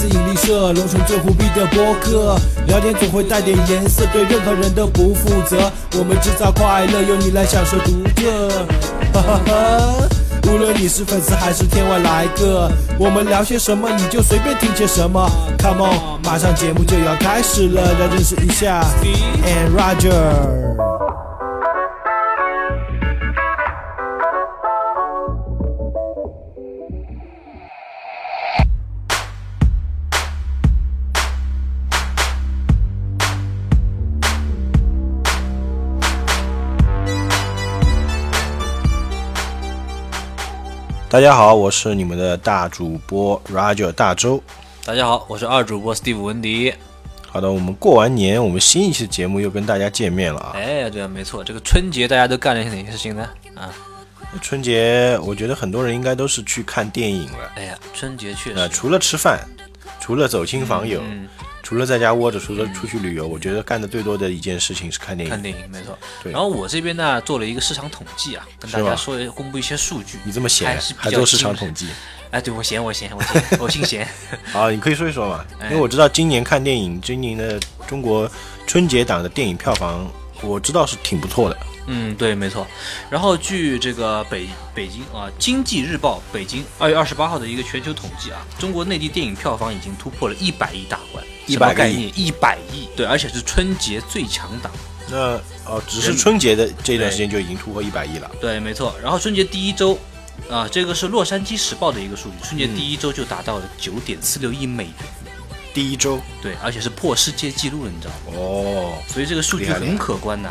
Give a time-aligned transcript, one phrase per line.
[0.00, 2.34] 自引力社，龙城最虎逼的播客，
[2.66, 5.70] 聊天总会带点颜色，对任何人都不负责。
[5.98, 8.48] 我们制造快乐，由你来享受独特。
[9.12, 10.08] 哈哈哈！
[10.44, 15.30] 无论你是粉丝还是天外来客，我们聊些什么你就随便听些什么。
[15.58, 18.82] Come on，马上节目就要开始了，来认识一下
[19.44, 20.89] And Roger。
[41.10, 44.40] 大家好，我是你们的大主播 Roger 大周。
[44.84, 46.72] 大家好，我是二主播 Steve 文迪。
[47.26, 50.52] 好的，我们过完年，我们新一期节目又跟大家见面了啊！
[50.54, 53.28] 哎，对啊，没错，这个春节大家都干了些哪些事情呢？
[53.56, 53.74] 啊，
[54.40, 57.50] 春节我觉得很多人应该都是去看电影了。
[57.56, 59.40] 哎呀，春节确实，呃，除了吃饭，
[59.98, 61.02] 除了走亲访友。
[61.70, 65.30] 除了在家窝着，除了出去旅游，我觉得干的最多的一件事情是看电影。
[65.30, 65.96] 看电影，没错。
[66.20, 66.32] 对。
[66.32, 70.18] 然后我这边呢，做了一个市场统计啊，跟大家说公布一些数据。
[70.24, 71.86] 你这么闲，还做市场统计？
[72.32, 74.02] 哎，对我闲，我闲，我闲，我姓 闲。
[74.52, 78.28] 啊，你可以说一说嘛，因为我知道今年看电影，今年的中国
[78.66, 80.10] 春节档的电影票房，
[80.42, 81.56] 我知道是挺不错的。
[81.92, 82.64] 嗯，对，没错。
[83.10, 91.24] 然后据这个北北京啊，《经济日报》北京二月二十八号的一个全球统计啊，中国内地电影票房已经突破了一百亿大关。
[91.46, 94.70] 一百概念，一百亿，对，而且是春节最强档。
[95.10, 98.30] 那哦，只是春节的这段时间就已经突破一百亿了。
[98.40, 98.94] 对，没错。
[99.02, 99.98] 然后春节第一周，
[100.48, 104.94] 啊，这个是《洛杉矶时报》的一个数据，春节第一周就达到了九点四六亿美元。
[105.74, 108.38] 第一周，对，而且是破世界纪录了，你知道吗？
[108.38, 110.50] 哦，所以这个数据很可观呐。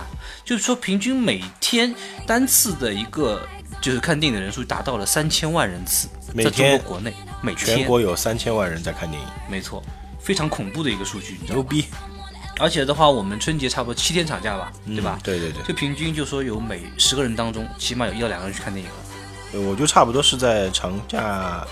[0.50, 1.94] 就是说，平均每天
[2.26, 3.48] 单次的一个
[3.80, 9.84] 就是看电影的人数达到了三千万人次，在中国国内，每天全国有三千万人在看电影，没错。
[10.20, 11.86] 非常恐怖的一个数据，你知道牛逼！
[12.58, 15.20] 而且的话，我们春节差不多七天长假吧，对吧？
[15.22, 15.62] 对对对。
[15.62, 18.98] 就平均就说有每十个人当中，起码有一到两个人去看电影了。
[19.52, 21.64] 对，我就差不多是在长假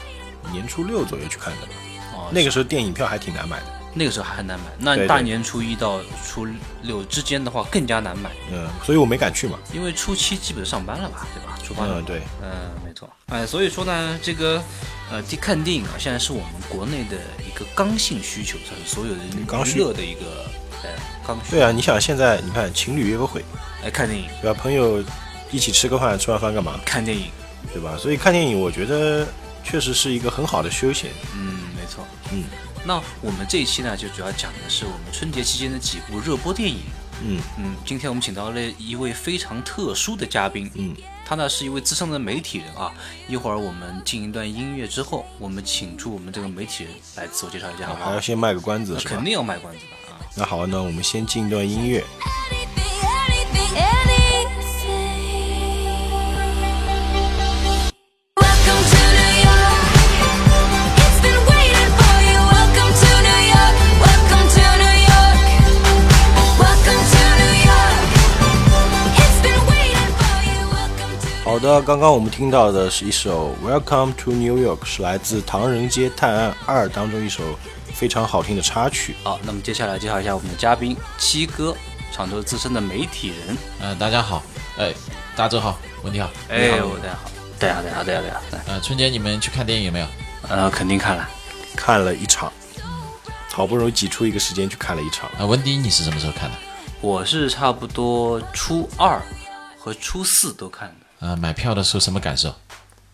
[0.52, 1.74] 年初六左右去看的吧。
[2.14, 2.30] 哦。
[2.32, 3.77] 那个时候电影票还挺难买的。
[3.98, 4.66] 那个时候还很难买。
[4.80, 6.48] 那大年初一到初
[6.84, 8.30] 六之间的话更加难买。
[8.52, 9.58] 嗯，所以我没敢去嘛。
[9.74, 11.58] 因为初七基本上班了吧，对吧？
[11.64, 11.86] 出发。
[11.86, 12.22] 嗯，对。
[12.42, 13.10] 嗯，没错。
[13.28, 14.64] 哎，所以说呢，这个。
[15.10, 17.16] 呃，看电影啊，现在是我们国内的
[17.48, 20.46] 一个刚性需求，算是所有人娱乐的一个
[20.84, 20.90] 呃
[21.26, 21.52] 刚需。
[21.52, 23.42] 对啊，你想现在你看情侣约个会，
[23.82, 24.60] 来看电影，对吧？
[24.62, 25.02] 朋友
[25.50, 26.78] 一起吃个饭，吃完饭干嘛？
[26.84, 27.28] 看电影，
[27.72, 27.96] 对吧？
[27.98, 29.26] 所以看电影，我觉得
[29.64, 31.10] 确实是一个很好的休闲。
[31.34, 32.06] 嗯，没错。
[32.34, 32.44] 嗯，
[32.88, 36.80] 那我们这一期呢，就主要讲的是我们春节期间的几部热播电影。
[37.22, 40.72] 嗯嗯，今天我们请到了一位非常特殊的嘉宾。
[40.76, 40.96] 嗯。
[41.26, 42.90] 他呢是一位资深的媒体人啊，
[43.28, 48.06] 一会儿我们进一段音乐之后，我们请出我们这个媒体人来自我介绍一下，好不好？
[48.06, 50.16] 还要先卖个关子，肯定要卖关子的啊。
[50.38, 52.02] 那好，那我们先进一段音乐。
[71.58, 77.42] 好的，刚刚我们听到的是一首《Welcome to New York》，是来自《唐人街探案二》当中一首
[77.96, 79.16] 非常好听的插曲。
[79.24, 81.76] 好，那么接下来介绍一下我们的嘉宾七哥，
[82.12, 83.58] 常州资深的媒体人。
[83.80, 84.44] 呃，大家好，
[84.78, 84.94] 哎，
[85.36, 88.42] 大周好，文迪好，哎，大家好，对啊，对啊，对啊，对啊。
[88.68, 90.08] 呃，春节你们去看电影没有？
[90.48, 91.28] 呃，肯定看了，
[91.76, 92.54] 看了一场，
[93.52, 95.28] 好不容易挤出一个时间去看了一场。
[95.40, 96.58] 啊，文迪，你是什么时候看的？
[97.02, 99.20] 我是差不多初二
[99.76, 100.97] 和初四都看的。
[101.20, 102.54] 呃，买票的时候什么感受？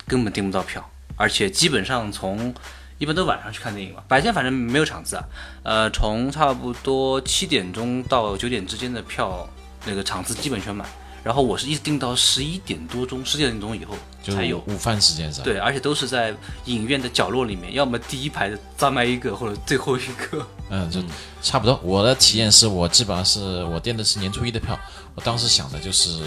[0.05, 2.53] 根本订不到票，而且基本上从
[2.97, 5.23] 一般都晚上去看电影嘛，白天反正没有场次啊。
[5.63, 9.47] 呃，从差不多七点钟到九点之间的票，
[9.85, 10.87] 那个场次基本全满。
[11.23, 15.45] 然后我是一直订到十一点多钟，十点钟以后才有午饭时间是吧？
[15.45, 16.35] 对，而且都是在
[16.65, 20.45] 影院的角落里面，要么第一排的站卖一个，或者最后一个。
[20.69, 20.99] 嗯，就
[21.41, 21.79] 差不多。
[21.81, 24.77] 我的体验是我基本上是我订的是年初一的票，
[25.15, 26.19] 我当时想的就是。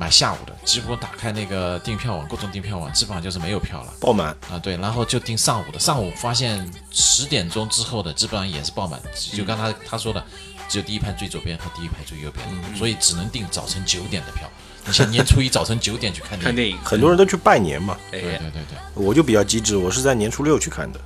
[0.00, 4.58] 买下午的，几乎打开那个订票网，各种订票网，基本上就是没有票了，爆满啊！
[4.58, 8.98] 对，然后就订上午的，上午发现十点钟之后的基本上也是爆满，
[9.36, 10.24] 就刚才他说的，
[10.70, 14.48] 只有第一排最左边和第一排最右边，所以只能订早晨九点的票。
[14.86, 17.98] 你像年初一早晨九点去看看电影，很多人都去拜年嘛。
[18.10, 21.00] 对对对对，我就比较机智，我是在年初六去看的，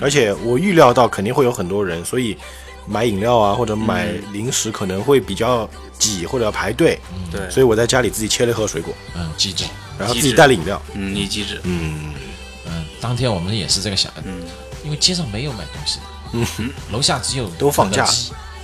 [0.00, 2.36] 而且我预料到肯定会有很多人，所以。
[2.86, 5.68] 买饮料啊，或者买零食可能会比较
[6.00, 6.98] 挤，或者要排队。
[7.30, 9.64] 对，所以我在家里自己切了一盒水果，嗯，机智，
[9.96, 10.82] 然后自己带了饮料。
[10.94, 11.60] 嗯，你机智。
[11.62, 12.12] 嗯
[12.66, 14.42] 嗯，当天我们也是这个想，嗯，
[14.82, 18.04] 因为街上没有买东西的，楼下只有都放假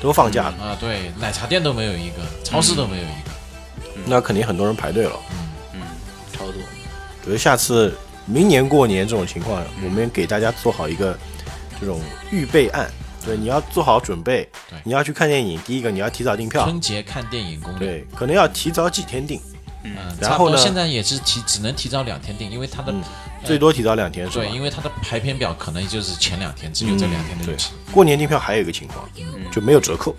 [0.00, 3.30] 都放假了，啊，对，奶茶店都没有一个，超市都没有一个。
[4.04, 5.12] 那肯定很多人排队了。
[5.30, 5.80] 嗯嗯
[6.32, 6.54] 超多。
[6.54, 11.16] 我觉得下次明年过年这种情况，我们给大家做好一个
[11.80, 12.00] 这种
[12.30, 12.90] 预备案。
[13.26, 14.78] 对，你要做好准备对。
[14.84, 19.40] 你要去看电影，第一个你要提早订票，春节看电影攻略，对，可能要提早几天订，
[19.82, 23.02] 嗯，然后呢差不多现在也是提只能提早两天订，因为它的嗯
[23.44, 24.54] 最多提早两天是吧对，？
[24.54, 29.08] 因为它的排片表可能就是前两天，只有这两天的对日期。，过年订票还有一个情况，
[29.50, 30.14] 就没有折扣。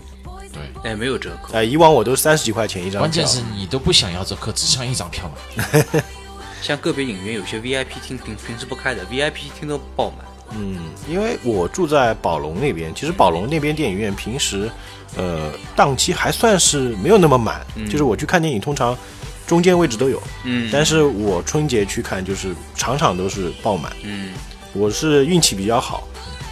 [0.51, 1.53] 对，哎，没有折扣。
[1.53, 5.63] 哎，以往我都是三十几块钱一张票，关键是你都不想要折扣，只上一张票嘛。
[6.61, 10.25] 像个别影院有些 VIP 厅平平时不开的，VIP 厅都爆满。
[10.51, 10.77] 嗯，
[11.09, 14.69] 因为我住在宝龙那边，其实宝龙那边电影院平时，
[15.15, 18.97] 呃，档期还算是没有那么满，就是我去看电影，通常
[19.45, 23.91] 中间位置都有，嗯但是我春节去看，就是场场都是爆满。
[24.03, 24.33] 嗯，
[24.73, 26.07] 我是运气比较好，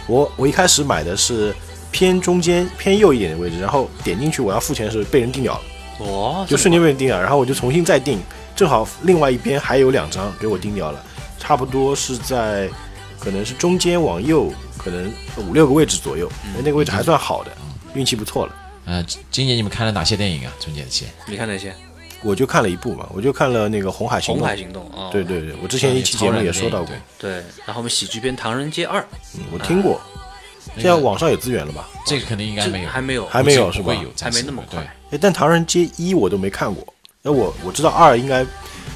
[0.06, 1.54] 我我一开始买的是
[1.90, 5.60] 偏中间偏右一点的位置，然后点进去我要付钱的时被人订掉了，
[6.00, 8.20] 哦，就瞬间被人订掉，然后我就重新再订，
[8.54, 11.02] 正好另外一边还有两张给我订掉了，
[11.38, 12.68] 差不多是在
[13.18, 15.12] 可能是中间往右，可能
[15.48, 17.50] 五六个位置左右，那个位置还算好的，
[17.94, 18.54] 运气不错了。
[18.84, 20.52] 呃，今年你们看了哪些电影啊？
[20.60, 21.74] 春节期你看哪些？
[22.22, 24.36] 我就看了一部嘛，我就看了那个《红海行动》。
[24.40, 27.32] 红海行动啊，对对对，我之前一期节目也说到过，对。
[27.64, 29.00] 然后我们喜剧片《唐人街二》
[29.34, 30.00] 嗯我听过。
[30.74, 31.88] 现在网上有资源了吧？
[32.06, 34.80] 这个肯定应该没有，还没有，还没有是吧还没那么快
[35.10, 36.84] 哎，但《唐人街一》我都没看过，
[37.22, 38.44] 那我我知道二应该，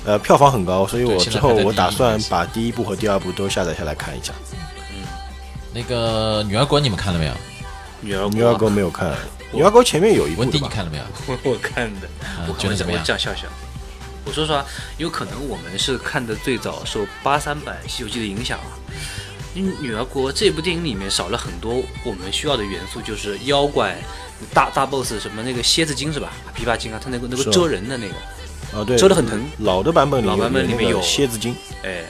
[0.04, 4.32] 呃，票房很高，所以我之后我打算把第一部和第二部都下载下来看一下。
[4.92, 5.04] 嗯
[5.72, 7.32] 那个女儿国你们看了没有？
[8.00, 9.14] 女儿女儿国没有看，
[9.52, 10.68] 女儿国前面有一部文迪的吧？
[10.70, 11.04] 你看了没有？
[11.26, 12.08] 我我看的，
[12.48, 13.42] 我觉得怎么样样笑笑。
[14.24, 14.64] 我说实话，
[14.96, 18.72] 有可能我们是看的最早受八三版《西游记》的影响啊。
[19.54, 23.96] 因为《女儿国》这部电影里面少了很多我们需要的元素，就是妖怪、
[24.54, 26.32] 大大 boss 什么那个蝎子精是吧？
[26.56, 28.14] 琵琶精啊，他那个那个蛰人的那个，
[28.74, 29.44] 啊，对，蛰得很疼。
[29.58, 32.04] 老的版本里老版本里面有蝎子精，哎，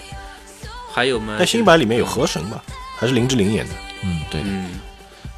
[0.93, 1.37] 还有嘛？
[1.39, 2.63] 但新版里面有河神吧？
[2.97, 3.75] 还是林志玲演的？
[4.03, 4.41] 嗯，对。
[4.45, 4.71] 嗯，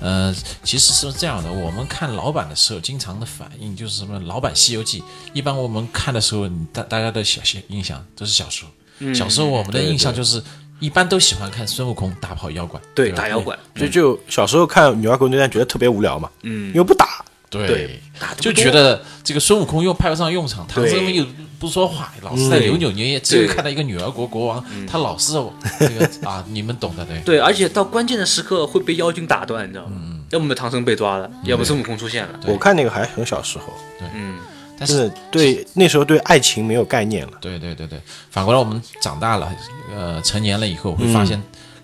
[0.00, 0.34] 呃，
[0.64, 4.18] 其实是这样的，我们看老版的时候，经常的反应就是什么？
[4.20, 5.00] 老版《西游记》，
[5.32, 8.70] 一般我们看的时候，大大家的小小印象都是小时候。
[8.98, 10.40] 嗯小时候我们的印象就是，
[10.78, 12.80] 一般都喜欢看孙悟空打跑妖怪。
[12.94, 17.24] 对，吧打妖怪，就就小时候看女儿国那段觉得特别无聊嘛，嗯因为不打，
[17.58, 18.00] 对
[18.38, 21.24] 就觉得这个孙悟空又派不上用场，唐僧又
[21.58, 25.34] 不说话，老是在扭扭捏捏，只有看到一个女儿国国王，他老是
[25.78, 27.20] 这个啊， 你们懂的，对。
[27.20, 29.92] 对，而且到关键的时刻会被妖精打断，你知道吗？
[29.94, 32.40] 嗯要么唐僧被抓了，要么孙悟空出现了。
[32.46, 33.64] 我看那个还很小时候，
[33.98, 34.08] 对。
[34.14, 34.38] 嗯，
[34.78, 37.32] 但是对那时候对爱情没有概念了。
[37.38, 38.00] 对对对对，
[38.30, 39.54] 反过来我们长大了，
[39.94, 41.12] 呃，成年了以后会嗯。
[41.12, 41.38] 发现，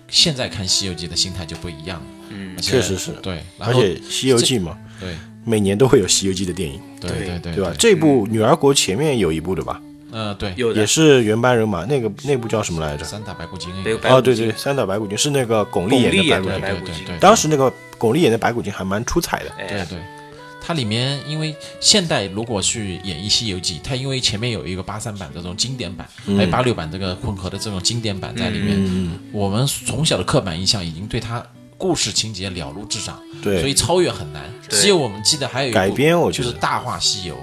[0.07, 2.05] 现在看《西游记》的心态就不一样了。
[2.29, 2.55] 嗯。
[2.57, 3.11] 而且确实是。
[3.21, 7.73] 对，然后而且《西游记》嘛，对每年都会有《西游记》的电影，对对对对对吧？
[7.77, 9.81] 这部《女儿国》前面有一部的吧，
[10.11, 10.81] 呃对，有的。
[10.81, 13.05] 也是原班人马，那个那部叫什么来着？
[13.05, 16.93] 三打白骨精那对个，哦，对对，三打白骨精是那个巩俐演的的白骨精。
[16.95, 19.51] 对对对，当时那个巩俐演的白骨精还蛮出彩的。
[19.57, 19.99] 哎，对对，
[20.61, 31.43] 它里面因为现代如果去演绎《西游记》，它因为前面有一个八三版这种经典版，还有八六版这个混合的这种经典版在里面，嗯，我们从小的刻板印象已经对它
[31.79, 34.43] 故事情节了如指掌，对，所以超越很难。
[34.69, 34.77] 对。
[34.79, 36.49] 只有我们记得还有一部改编我觉得。
[36.49, 37.33] 就是《大话西游》。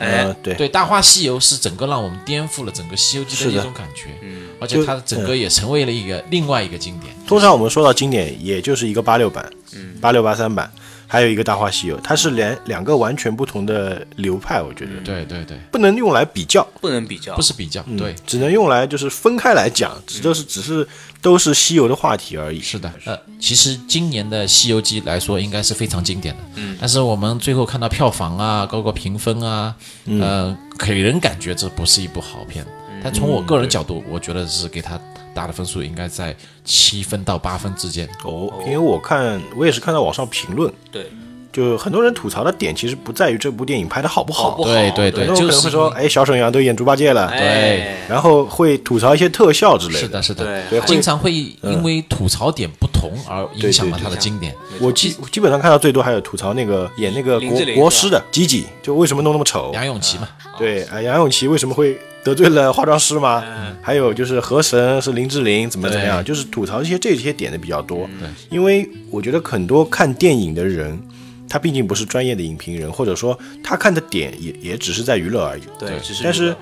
[0.00, 0.24] 哎。
[0.24, 3.58] 呃，对，对，《大话西游》是整个让我们颠覆了整个《西游记》的的。
[3.58, 7.14] 一种感觉，嗯，而且它整个也成为了一个另外一个经典。
[7.26, 10.70] 通常我们说到经典，也就是一个八六版，嗯，八六八三版，
[11.06, 14.92] 还有一个《大话西游》，它是两两个完全不同的流派，我觉得。
[15.04, 20.86] 对对对，不能用来比较，不能比较，不是比较，对，只能用来就是分开来讲，只就是只是
[21.20, 22.60] 都是西游的话题而已。
[22.60, 26.40] 是的，呃，其实今年的《西游记》来说，应该是非常经典的。
[26.56, 29.74] 嗯，但是我们最后看到票房啊，包括评分啊，
[30.06, 32.64] 呃，给人感觉这不是一部好片。
[33.02, 34.98] 但从我个人角度，我觉得是给他
[35.34, 38.08] 打的分数应该在七分到八分之间。
[38.24, 41.06] 哦，因为我看我也是看到网上评论，对，
[41.52, 44.56] 就很多人吐槽的点其实不在于这部电影拍的好不好？
[44.62, 50.00] 对对对很多人可能会说，哎，小沈阳都演猪八戒了，对，然后会吐槽一些特效之类的。
[50.00, 54.54] 是的，是的，对经常会因为吐槽点不同而影响了对对它的经典。
[54.80, 59.70] 我基基本上看到最多还有吐槽那个演那个国国师的吉吉，就为什么弄那么丑？
[59.74, 63.44] 杨永琪嘛，对，啊，杨永琪为什么会得罪了化妆师吗？
[63.46, 66.24] 嗯还有就是河神是林志玲，怎么怎么样？
[66.24, 68.08] 就是吐槽一些这些点的比较多。
[68.14, 70.98] 嗯对，因为我觉得很多看电影的人，
[71.48, 75.62] 他毕竟不是专业的影评人，或者说他看的点也也只是在娱乐而已。
[75.78, 76.56] 对，只是但是，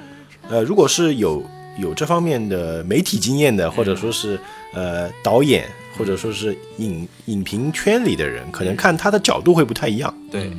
[0.48, 1.40] 呃，如果是有
[1.78, 4.36] 有这方面的媒体经验的，或者说是
[4.74, 5.64] 呃导演
[5.96, 10.12] 或或者说是影影评圈里的人，可能看他的角度会不太一样。
[10.32, 10.50] 对，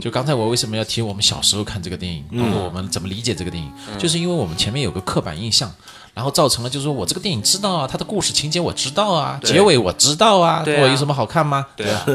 [0.00, 5.72] 就刚才我为什么要提我们小时候看这个电影，包括我们怎么理解这个电影，就是因为我们前面有个刻板印象，
[6.14, 11.66] 然后造成了就是说我这个电影知道啊，它的故事情节我知道啊，结尾我知道啊，我有什么好看吗？
[11.76, 12.06] 对啊，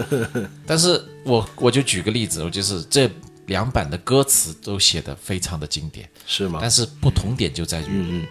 [0.65, 3.09] 但是我我就举个例子，我就是这
[3.45, 6.59] 两版的歌词都写的非常的经典，是吗？
[6.61, 8.27] 但是不同点就在于，嗯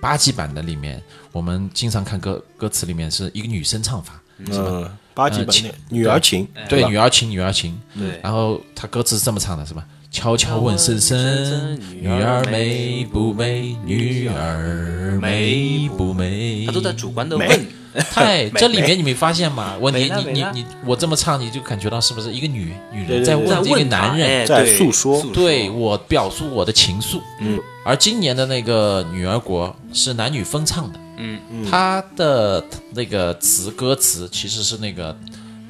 [0.00, 9.84] 八级版的里面，我们经常看歌歌词里面是一个女生唱法，嗯，八级版呃那女儿情，对，女儿情，女儿情，对然后他歌词是这么唱的，是吧？
[10.10, 13.76] 悄悄问深深，女儿美不美？
[13.84, 16.64] 女儿美不美？
[16.66, 17.66] 他都在主观的问，
[18.10, 19.76] 太这里面你没发现吗？
[19.80, 24.46] 我你你你你我这么唱，你就感觉到是不是一个女女人在问这个男人？
[24.46, 27.20] 在诉说对我表述我的情愫。
[27.40, 35.16] 嗯，而今年的那个《女儿国》是男女分唱的，嗯，他的那个词歌词其实是那个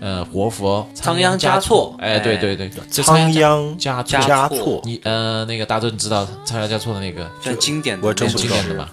[0.00, 1.96] 呃活佛仓央嘉措。
[1.98, 4.80] 哎，对对对，这仓央嘉嘉措。
[4.84, 7.28] 你呃那个大尊知道仓央嘉措的那个？
[7.42, 8.54] 算经典的，我真不知道。
[8.54, 8.92] 很经典的吧？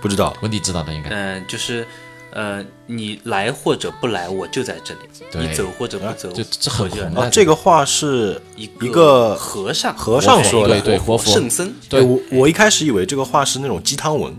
[0.00, 0.36] 不知道。
[0.42, 1.10] 文迪知道的应该。
[1.10, 1.86] 嗯，就是
[2.32, 5.00] 呃，你来或者不来，我就在这里；
[5.40, 10.80] 你走或者不走，这这很红的，哦这个话是一一个和尚，和尚说的。
[10.80, 11.32] 对对活佛。
[11.32, 14.34] 圣僧，对我我一开始以为这个话是那种鸡汤文，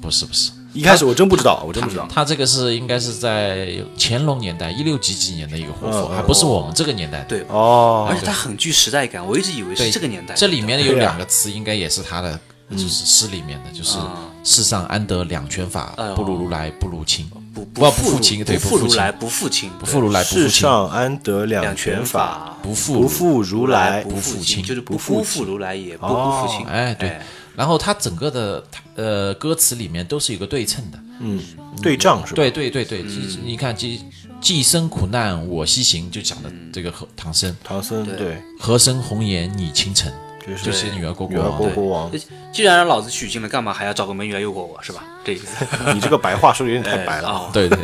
[0.00, 2.06] 不是不是，一开始我真不知道，我真不知道。
[2.12, 7.24] 他这个是应该是在乾隆年代一六几几年的一个活佛，还不是我们这个年代的。
[7.24, 10.34] 对，哦而且它很具时代感，我一直以为是这个年代。
[10.34, 12.38] 这里面有两个词，应该也是他的，
[12.70, 26.66] 就是诗里面的，就是啊“世上安得两全法不如如来不如亲，不不不负亲对不如来，不负亲，不负如来不负上安得两两全全法，不负不负如来不不负亲就是不辜负如来，也不哦辜负亲。
[26.68, 27.18] 哎对。
[27.60, 28.64] 然后它整个的
[28.94, 31.38] 呃歌词里面都是有个对称的，嗯，
[31.82, 32.36] 对仗是吧？
[32.36, 34.00] 对对对对，既你看既
[34.40, 40.10] 既生苦难我西行，就讲的这个和唐僧，唐僧对对，和生红颜你倾城，
[40.46, 41.58] 就是就是女儿国国王的。
[41.58, 42.10] 国国王，
[42.50, 45.04] 既然让老子取经了，干嘛还要找个美女来诱惑我，是吧？
[45.22, 45.66] 这意思。
[45.92, 47.28] 你这个白话说的有点太白了。
[47.28, 47.78] 哦对对，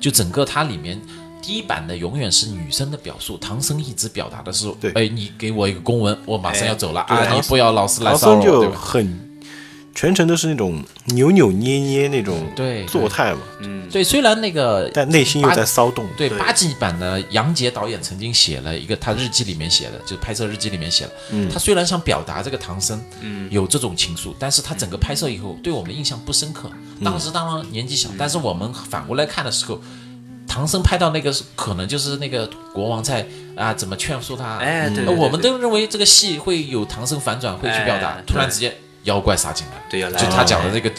[0.00, 0.98] 就整个它里面
[1.48, 8.78] 第一版的永远是女生的表述，唐僧一直表达的是，对哎，你给我一个公文，我马上要走了对啊，你不要老是来唐骚扰我，僧就对吧？
[8.78, 9.38] 很
[9.94, 16.06] 全程都是那种扭扭捏捏那种对作态嘛，嗯，对，虽然那个但内心又在骚动。
[16.18, 26.70] 对对八 G 版的杨洁导演曾经写了一个，他日记里面写的，就是拍摄日记里面写了，嗯他虽然想表达这个唐僧，嗯有这种情愫，但是他整个拍摄以后对我们的印象不深刻。
[26.98, 29.80] 嗯当时当然年纪小，但是我们反过来看的时候。
[30.48, 33.24] 唐僧拍到那个可能就是那个国王在
[33.54, 38.74] 啊怎么劝说他，哎对我们都认为这个戏会有唐僧反转，会去表达哎，突然对之间
[39.04, 40.90] 妖怪杀进来，对要来就他讲的这个，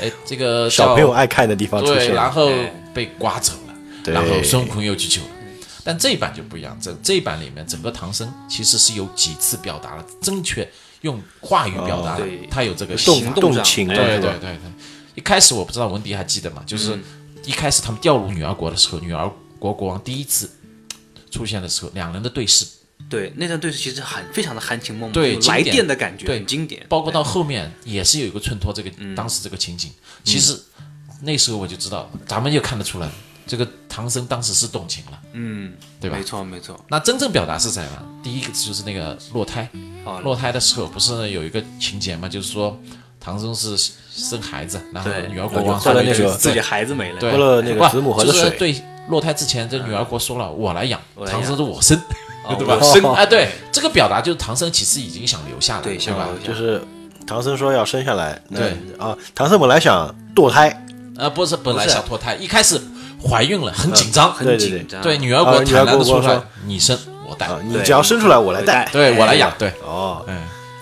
[0.00, 0.10] 哎。
[0.24, 2.72] 这个 小朋友爱看的地方出对，现了，然后哎。
[2.96, 4.14] 被刮走了，对。
[4.14, 5.28] 然后孙悟空又去救了。
[5.84, 10.66] 但这一版就不一样，这这一版里面整个唐僧其实是有几次表达了正确
[11.02, 13.96] 用话语表达了哦，他有这个动行动上动情，对？
[13.96, 14.58] 对对对。
[15.14, 16.62] 一开始我不知道文迪还记得吗？
[16.64, 16.98] 就是
[17.46, 20.50] 一开始他们掉入女儿国的时候，女儿国国王第一次
[21.30, 22.66] 出现的时候，两人的对视，
[23.08, 26.84] 对，那段对视其实很非常的含情脉脉，对来电的感觉，对很经典。
[26.88, 29.90] 包括到后面也是有一个衬托这个当时这个情景。
[30.24, 30.60] 其实
[31.22, 33.08] 那时候我就知道，咱们就看得出来，
[33.46, 36.24] 这个唐僧当时是动情了，嗯，对吧没？
[36.24, 36.84] 错没错。
[36.88, 38.04] 那真正表达是在哪？
[38.22, 39.68] 第一个就是那个落胎，
[40.04, 42.28] 哦，落胎的时候不是有一个情节嘛？
[42.28, 42.78] 就是说
[43.20, 43.76] 唐僧是
[44.14, 47.32] 生孩子，然后女儿国王后来那个还有一自己孩子没了，对。
[47.32, 48.42] 喝了那个子母河的水。
[48.42, 51.96] 就是对落胎之前，这女儿国说了我来养，唐僧是我生，
[52.44, 52.78] 哦对吧？
[52.80, 56.24] 我生哎，对，这个表达就是唐僧其实已经想留下来，对对吧？
[56.24, 56.82] 想留下就是
[57.26, 58.76] 唐僧说要生下来，对。
[58.98, 60.68] 啊，唐僧本来想堕胎，
[61.18, 62.80] 啊，不是，本来想堕胎，一开始
[63.22, 65.02] 怀孕了，很紧张，很紧张。
[65.02, 70.36] 对，女儿国啊女儿坦然的说出来国国说，你生我带，啊，你只要生出来我来带，对我来养，对，哦，嗯。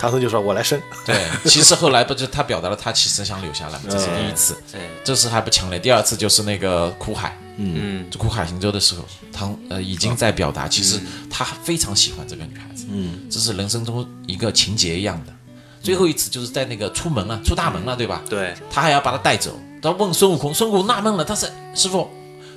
[0.05, 5.79] 唐僧就说我来生，对，其实后来不就他表达了他其实想留下来，这是第一次，哎，这次还不强烈。
[5.79, 15.33] 第二次就是那个苦海，嗯，就苦海行舟的时候，唐呃已经在表达，其实他非常喜欢这个女孩子，嗯，这是人生中一个情节一样的。
[15.81, 18.21] 最后一次就是在那个出门了，出大门了，对吧？
[18.29, 22.07] 对，他还要把她带走，他问孙悟空，孙悟空纳闷了，他说师傅，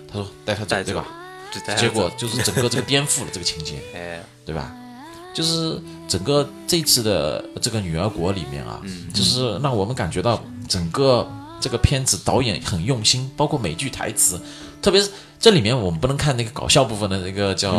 [0.07, 1.07] 他说带她走，对吧？
[1.79, 4.71] 结果就是整个这个颠覆了这个情节， 哎，对吧？
[5.39, 8.83] 就是整个这次的这个女儿国里面啊，
[9.15, 11.25] 就是让我们感觉到整个
[11.61, 14.41] 这个片子导演很用心，包括每句台词，
[14.83, 17.73] 特别是这里面我们不能看那个搞笑部分的那个叫。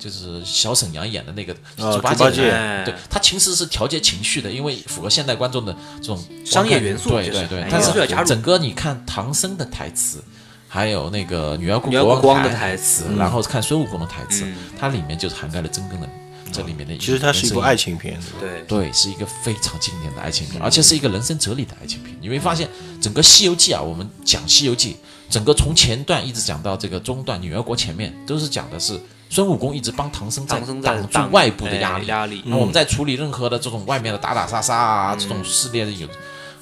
[0.00, 2.50] 就是小沈阳演的那个啊猪八戒。
[2.86, 10.24] 对他其实是调节情绪的，因为符合现代观众的这种商业元素就是对对对哎，但是整个你看唐僧的台词，
[10.66, 13.04] 还有那个女儿国国王王的台台词。
[13.18, 16.08] 然后看孙悟空的台词嗯，它里面就是涵盖了真正的
[16.52, 16.96] 这里面的。
[16.98, 17.80] 其实它是一部爱。
[17.80, 22.14] 情片，对，对，是一个非常经典的爱情片，而且是一个人生哲理的爱情片。
[22.20, 22.68] 你会发现，
[23.00, 24.92] 整个《西游记》啊，我们讲《西游记》，
[25.32, 32.06] 整个从前段一直讲到这个中段，女儿国前面都是讲的是孙悟空一直帮唐僧在挡住外部的哎压力。
[32.08, 36.06] 压力，那我们在处理任何的这种外面的打打杀杀啊，这嗯种撕裂的有，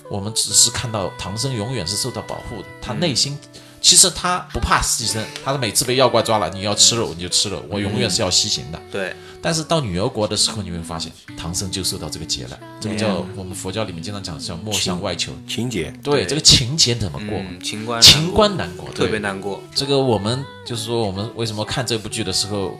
[0.08, 3.36] 我们只是看到唐僧永远是受到保护的，他嗯内心。
[3.80, 8.80] 其实他不怕牺牲，他是每次被妖怪抓了，你要吃肉你就吃肉，我永远是要西行的。
[8.90, 15.32] 对，但是到女儿国的时候，你会发现唐僧就受到这个劫了，这个叫我们佛教里面经常讲叫莫向外求。
[15.46, 17.38] 情劫对，这个情劫怎么过？
[17.38, 22.76] 嗯，情关情关难过，特别难过，这个我们就是说，我们为什么看这部剧的时候，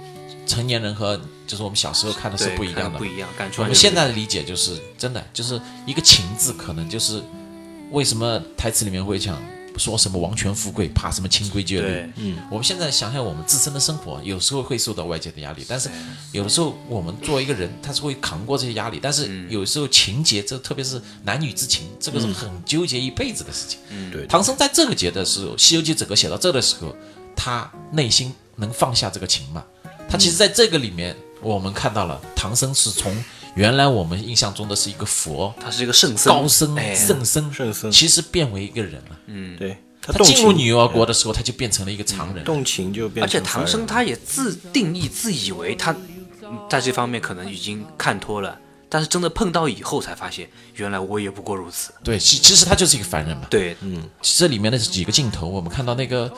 [0.46, 3.04] 成年人和就是我们小时候看的是不一样的不。
[3.04, 7.22] 一样，感触我们现在的理解就是真的，就是一个情字，可能就是
[7.90, 9.38] 为什么台词里面会讲
[9.78, 12.12] 说什么王权富贵，怕什么清规戒律。
[12.16, 15.88] 嗯我们现在想想我们自身的生活，有时候会受到外界的压力，但是
[16.32, 23.78] 有的时候我们作为一个人，他是会扛过这些压力，但是有时候情节，这特别是男女之情，这个是很纠结一辈子的事情。
[24.10, 26.94] 对唐僧在这个节的时候，《西游记》整个写到这的时候，
[27.36, 29.64] 他内心能放下这个情吗？
[30.08, 33.14] 他其实在这个里面，我们看到了唐僧是从
[33.58, 39.18] 原来我们印象中的是一个佛他是一个圣僧，高僧哎圣僧，圣僧其实变为一个人了。
[39.26, 42.44] 嗯对他进入情女儿国的时候，他就变成了一个常人。
[42.44, 45.90] 动情就变而且唐僧他也自定义、自以为他
[46.42, 48.56] 嗯在这方面可能已经看脱了，
[48.88, 51.92] 但是真的碰到以后才发现，原来我也不过如此。
[52.04, 53.48] 对，其其实他就是一个凡人嘛。
[53.50, 56.32] 对，嗯这里面的几个镜头，我们看到那个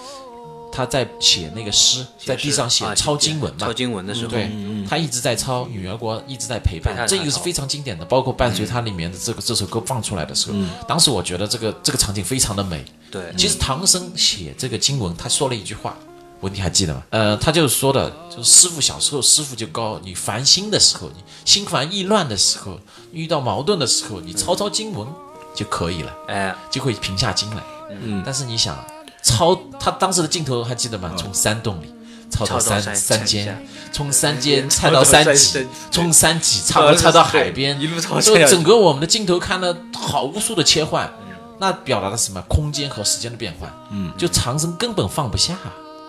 [0.81, 3.71] 他在写那个诗，在地上写啊抄经文嘛抄。
[3.71, 4.51] 经文的时候，对，
[4.89, 8.03] 他一直在抄，女儿国一直在陪伴这个是非常经典的。
[8.07, 10.57] 包括伴随他里面的这个这首歌放出来的时候，
[10.89, 12.83] 当时我觉得这个这个场景非常的美。
[13.11, 15.95] 对，其实唐僧写这个经文，他说了一句话，
[16.41, 17.03] 文你还记得吗？
[17.11, 22.81] 呃，他就是说的，就是师傅小时候，师傅就告你烦心的时候，你心烦意乱的时候，
[23.13, 25.07] 遇到矛盾的时候，你抄抄经文
[25.55, 27.63] 就可以了，哎，就会平下心来。
[27.91, 28.83] 嗯，但是你想，
[29.23, 31.13] 抄他当时的镜头还记得吗？
[31.17, 31.95] 从山洞里。
[32.33, 41.13] 抄到山山山间，从山间抄拆到到山脊 从山脊差不多拆到海边，一路抄就整个我们的镜头看了好无数的切换，
[41.59, 42.41] 那表达的是什么？
[42.43, 43.69] 空间和时间的变换。
[43.91, 45.59] 嗯，就长生根本放不下，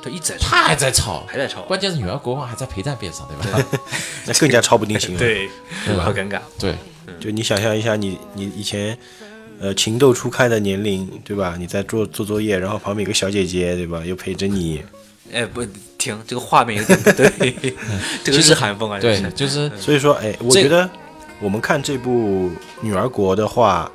[0.03, 3.67] 他，一直在他还在吵，还在抄，关键是女儿国王还在陪在边上，对吧？
[4.27, 5.17] 那更加抄不定型了。
[5.17, 5.49] 对，
[5.99, 6.39] 好尴尬。
[6.59, 6.75] 对，
[7.19, 8.95] 就你想象一下你，你以前，
[9.61, 11.55] 呃，情窦初开的年龄，对吧？
[11.57, 14.01] 你在做做作业，然后旁边有个小姐姐，对吧？
[14.03, 14.81] 又陪着你，
[15.31, 15.63] 哎，不
[15.99, 17.29] 停，这个画面有点不对，
[18.23, 20.89] 这个是韩风啊，对，就是所以说，哎，我觉得
[21.39, 22.49] 我们看这部
[22.81, 23.91] 《女儿国》的话，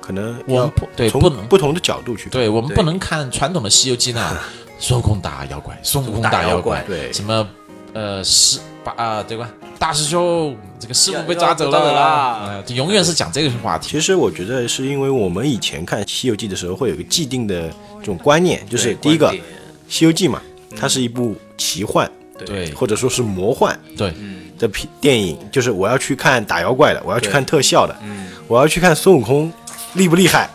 [0.00, 2.30] 可能我们不对从不能不同的角度去。
[2.30, 4.34] 对我们不能看传统的《西游记》那，
[4.80, 7.46] 孙悟空打妖怪，孙悟空打妖怪，对什么
[7.92, 9.50] 呃师八啊对吧？
[9.78, 11.92] 大师兄，这个师傅被抓走了。
[11.92, 12.64] 啦。
[12.68, 13.88] 永远是讲这个话题。
[13.90, 19.30] 其实我觉得是因为我们以前看《西游记》的时候，会有一个既定的这种观念，就是第一个
[19.88, 20.40] 《西游记》嘛，
[20.76, 22.10] 它是一部奇幻
[22.46, 22.72] 对。
[22.72, 24.14] 或者说是魔幻对，
[24.58, 29.52] 的片电影，就是我要去看打妖怪的，我要去看特效的，嗯，我要去看孙悟空
[29.94, 30.48] 厉不厉害，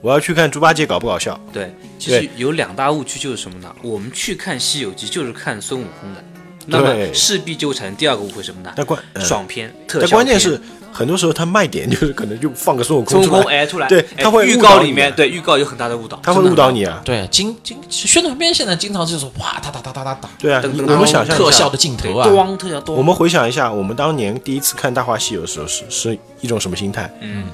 [0.00, 1.38] 我要去看猪八戒搞不搞笑。
[1.52, 3.74] 对，其实有两大误区，就是什么呢？
[3.82, 6.24] 我们去看《西游记》就是看孙悟空的，
[6.66, 8.72] 那么势必就产生第二个误会什么呢？
[8.76, 10.24] 但关呃爽片、特但效片。
[10.24, 10.60] 关键是，
[10.92, 17.00] 很多时候它卖点就是可能就放个孙悟空孙悟出来，空哎出来，对哎他会预告里面啊对预告有很大的误导，它会误导你啊。
[17.04, 21.36] 对，经经宣传片现在经常就是哇哒哒哒哒哒哒，对啊，我们想象一下。
[21.36, 27.10] 特效的镜头啊，咣特效咣，我们回想一下，我们当年第一次看《大话西游》的时候是是一种什么心态？
[27.20, 27.44] 嗯，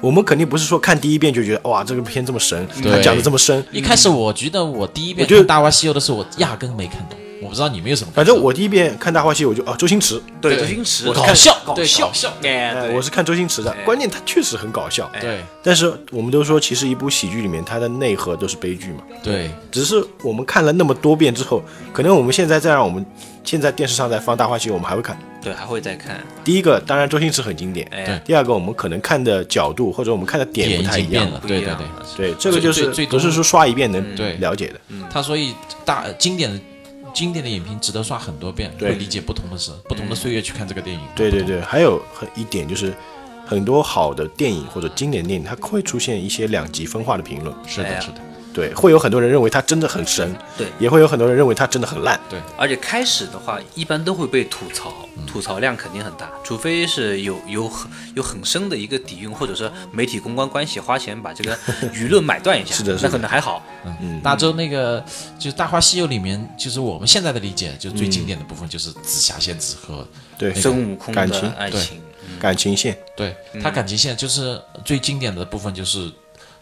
[0.00, 2.92] 我们肯定不是说看第一遍就觉得哇这个片这么神，对。
[2.92, 3.64] 他讲的这么深。
[3.72, 8.24] 一开始我觉得我第一遍我觉得看《大话西游》的时候，我压根没看懂，我不知道你们有什么反。
[8.24, 12.12] 正我第一遍看《大话西游》我就哦周星驰，对对周星驰我看搞笑，搞笑。
[12.12, 15.10] 笑，哎，我是看周星驰的，关键他确实很搞笑。
[15.20, 15.40] 对。
[15.62, 19.02] 但是我们都说，其实一部喜剧里面它的内核都是悲剧嘛。
[19.22, 19.50] 对。
[19.70, 23.04] 只是我们看了那么多遍之后，可能我们现在再让我们
[23.44, 25.18] 现在电视上在放《大话西游》，我们还会看。
[25.42, 31.26] 对还会再看，第一个，当然周星驰很经典；哎，对第二个，我们可能看的角度或者我们看的点不太一样。
[31.46, 31.86] 对对对。
[32.16, 34.34] 对，这个就是最最多不是说刷一遍能对。
[34.34, 34.74] 了解的。
[35.10, 36.60] 他所以大经典的
[37.12, 41.02] 经典的影评值得刷很多遍，会理解不同的事，不同的岁月去看这个电影。
[41.14, 42.94] 对对对，还有很一点就是，
[43.46, 47.54] 很多好的电影或者经典电影，它会出现一些两极分化的评论。
[47.66, 48.20] 是的，是的，
[48.52, 50.66] 对，会有很多人认为它真的很神，对。
[50.78, 52.18] 也会有很多人认为它真的很烂。
[52.28, 55.26] 对而且开始的话，一般都会被吐槽，嗯。
[55.26, 61.56] 吐槽量肯定很大，除非是有有很有很深的一个底蕴，或者说媒体公关关系花钱把这个
[61.94, 63.62] 舆论买断一下，是的是的那可能还好。
[64.22, 65.02] 大周那个
[65.38, 72.00] 就是《大话西游》里面，就是我们现在的理解，就最经典的部分就是紫霞仙子和对，孙悟空感情的爱情，
[72.40, 76.10] 感情线，对他感情线，就是最经典的部分就是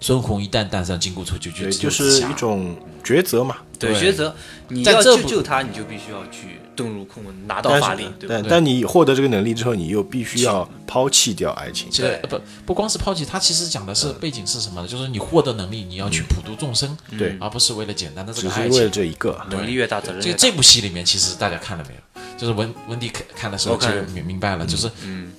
[0.01, 3.57] 孙悟空一旦带上紧箍咒就对，就就是一种抉择嘛。
[3.79, 4.35] 对，抉择
[4.69, 8.49] 你要在这部救救他，你就必须要去遁入空门，拿到法力，对吧但？
[8.49, 11.89] 但你获得这个能力之后，你又必须要抛弃掉爱情。
[11.91, 14.89] 这个呃不不光是抛弃，他其实讲的是背景是什么呢？
[14.89, 18.91] 就是你获得能力，你要去普度众生，对而不是为了简单的这个爱只是为了。
[18.91, 20.21] 这一个，能力越大，责任。
[20.21, 22.23] 这这部戏里面，其实大家看了没有？
[22.37, 24.91] 就是文文迪看看的时候就明明白了，就是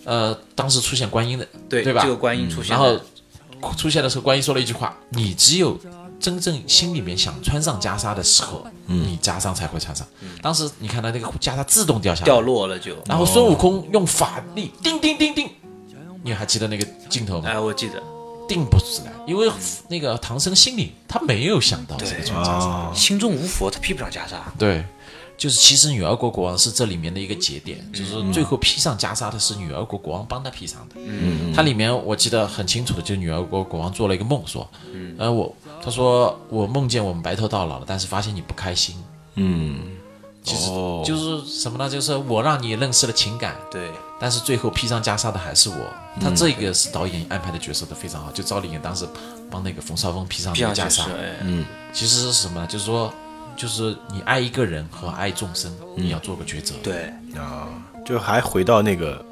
[0.06, 2.02] 呃，当时出现观音的，对对吧？
[2.04, 3.00] 这个观音出现然，后
[3.78, 5.80] 出现的时候，观音说了一句话：“你只有
[6.20, 10.06] 真正心里面想穿上袈裟的时候，你袈裟才会穿上。”
[10.42, 12.96] 当时你看到那个袈裟自动掉下来，掉落了就。
[13.06, 15.50] 然后孙悟空用法力叮叮叮叮，
[16.24, 17.50] 你还记得那个镜头吗？
[17.50, 18.02] 哎，我记得
[18.48, 19.50] 定不出来，因为
[19.88, 22.96] 那个唐僧心里他没有想到这个穿袈裟。
[22.96, 24.38] 心中无佛，他披不上袈裟。
[24.58, 24.84] 对，
[25.40, 30.96] 就是其实女儿国国王是这里面的一个节点，就是最后披上袈裟的是女儿国国王帮他披上的。
[30.98, 38.96] 嗯，它里面我记得很清楚的，就是女儿国国王做了一个梦，说，嗯，呃，我他说我梦见我们白头到老了，但是发现你不开心。
[39.36, 39.80] 嗯，
[40.44, 41.90] 其实哦就是什么呢？
[41.90, 45.76] 就是我让你认识了情感，对，但是最后披上袈裟的还是我。
[46.20, 49.08] 他这个是导演安排的角色都非常好，就赵丽颖当时
[49.50, 52.68] 帮那个冯绍峰披上披那个袈裟，上去是哎，其实是什么呢？
[52.68, 53.14] 就是说，
[53.60, 56.74] 就是你爱一个人和爱众生，你要做个抉择。
[56.82, 57.68] 对，啊，
[58.06, 59.24] 就还回到那个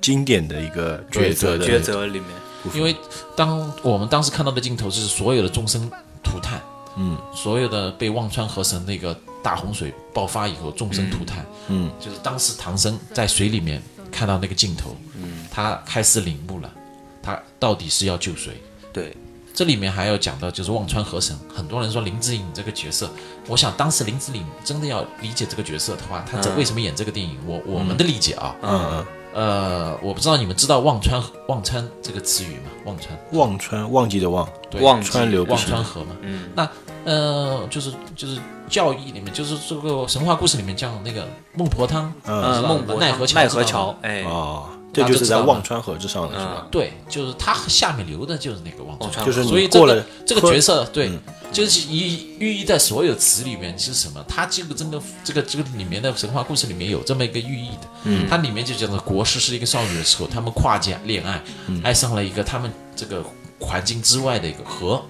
[0.00, 2.28] 经典的一个抉择的抉择里面，
[2.74, 2.94] 因为
[3.36, 5.90] 当我们当时看到的镜头是所有的众生
[6.22, 6.60] 涂炭，
[6.96, 16.72] 嗯，所有的被忘川河神那个大洪水爆发以后，众生涂炭，嗯，就是当时唐僧在水里面看到那个镜头，嗯，他开始领悟了，
[17.20, 18.52] 他到底是要救谁？
[18.92, 19.16] 对，
[19.54, 23.10] 这里面还要讲到就是忘川河神，很多人说林志颖这个角色，
[23.48, 27.36] 我想当时林志颖真的要理解这个角色的话，他为什么演这个电影？
[27.46, 29.06] 我我们的理解啊，嗯嗯。
[29.34, 32.70] 呃，我不知道你们知道忘川忘川这个词语吗？
[32.84, 33.18] 忘川。
[33.30, 36.14] 嗯，忘川忘记的忘，对忘川流忘川河嘛。
[36.20, 36.68] 嗯，那
[37.06, 38.38] 呃，就是就是
[38.68, 42.42] 教义里面，就是这个神话故事里面讲那个孟婆汤，嗯。
[42.42, 46.66] 嗯，孟婆奈何桥奈何桥，哎，哦，这就是在忘川河之上的是吧？
[46.70, 49.24] 对，就是它下面流的就是那个忘川河。
[49.24, 51.10] 就是所以这个这个角色，对，
[51.50, 54.24] 就是寓寓意在所有词里面是什么？
[54.28, 57.88] 它这个真的这个这个里面的神话故事里面有这么一个寓意的。
[58.04, 61.42] 嗯，它里面就讲的国师是一个少女的时候，他们跨界恋爱，
[61.82, 63.24] 爱上了一个他们这个
[63.58, 65.02] 环境之外的一个河。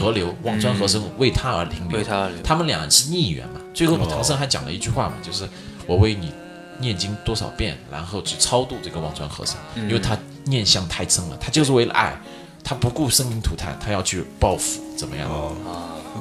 [0.00, 3.60] 河流忘川河是为他而停留，为他而流他们俩是逆缘嘛。
[3.72, 5.48] 最后唐僧还讲了一句话嘛，就是
[5.86, 6.32] 我为你
[6.78, 12.18] 念经多少遍，然后去超度这个忘川河神，因为他念想太深了，他就是为了爱，
[12.64, 15.28] 他不顾生灵涂炭，他要去报复，怎么样？
[15.28, 15.52] 哦，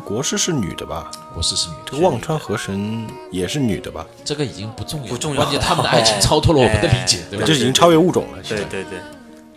[0.06, 1.10] 国师是女的吧？
[1.34, 4.06] 国师是女的，这忘川河神也是女的吧？
[4.26, 7.46] 这个已经不重要，不重要关键他们的爱情超脱了我们的理解，对吧？
[7.46, 8.42] 这已经超越物种了。
[8.44, 9.00] 对对对，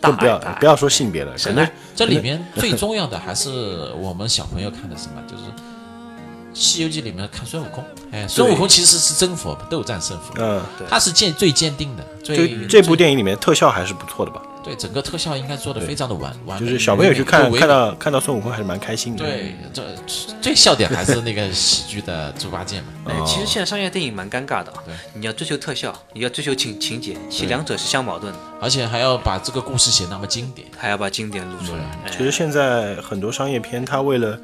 [0.01, 5.43] 更不要不要说性别了，可能这里面 最重要的还是我们小朋友看的什么，就是
[6.53, 14.41] 《西游记》里面看孙悟空，哎，孙悟空其实是真佛，斗战胜佛，嗯，他是坚最坚定的，这最这部电影里面特效还是不错的吧？
[14.63, 19.25] 对整个特效应该做的非常的完完美，就是小朋友去看看到看到孙悟空还是蛮开心的。
[19.25, 19.83] 对，这
[20.39, 22.87] 最笑点还是那个喜剧的猪八戒嘛。
[23.07, 24.71] 哎，其实现在商业电影蛮尴尬的。
[24.71, 30.67] 啊对，你要追求特效，你要追求情情节，其两者是相矛盾的，而且还要把这个故事写那么经典。
[30.77, 31.79] 还要把经典录出来。
[32.05, 32.11] 哎。
[32.11, 34.37] 其实现在很多商业片，它为了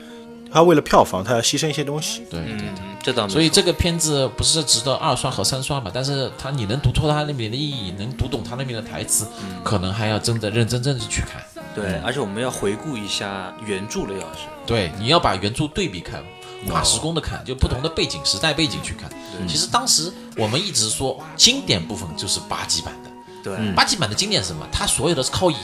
[0.52, 2.24] 它为了票房，他要牺牲一些东西。
[2.30, 2.70] 对对
[3.04, 5.90] 这倒没所以这个片子不是值得二刷和三刷嘛？
[5.94, 9.26] 但是他你能读透他那边的意义，能读懂他那边的台词，
[9.64, 11.42] 可能还要真的认真真的去看。
[11.74, 16.24] 对，而且我们要回顾一下原著了，要是对，你要把原著对比看，
[16.68, 19.10] 跨时空的看，就不同的背景、时代背景去看。
[19.48, 23.12] 其实当时我们一直说经典部分就是八级版的，
[23.44, 24.68] 对，八级版的经典是什么？
[24.72, 25.60] 它所有的是靠演，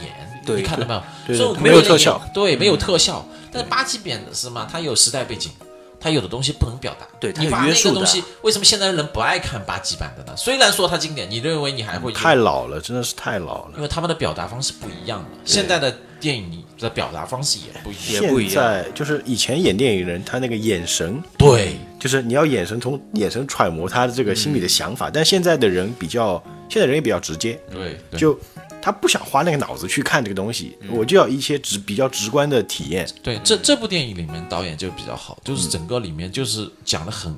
[0.45, 1.03] 对你看到没有？
[1.27, 3.25] 对对孙悟空没有特效，对，没有特效。
[3.51, 4.67] 但是八级版的是什么？
[4.71, 5.51] 它有时代背景，
[5.99, 7.05] 它有的东西不能表达。
[7.19, 10.35] 对它你把有约束的那个东西，为什么现在的人不爱看八级版的呢？
[10.35, 13.81] 虽然说它经典，你认为你还会太老了，真的是太老了因。
[13.81, 15.27] 为他们的表达方式不一样了。
[15.45, 18.23] 现在的电影的表达方式也不一样。
[18.23, 25.11] 也不一样现在就是以前演电影人，他那个眼神，对，就是你要眼神从眼神揣摩他的这个心里的想法。
[25.13, 28.37] 但现在的人比较，现在人也比较直接，对，对就
[28.83, 33.07] 他不想花那个脑子去看这个东西，我就要一些直比较直观的体验。
[33.23, 37.33] 对，这这部电影里面导演就比较好，就是整个里面就是讲的很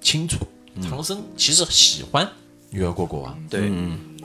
[0.00, 0.38] 清楚，
[0.88, 2.26] 唐僧其实喜欢
[2.70, 3.70] 女儿国国王，对，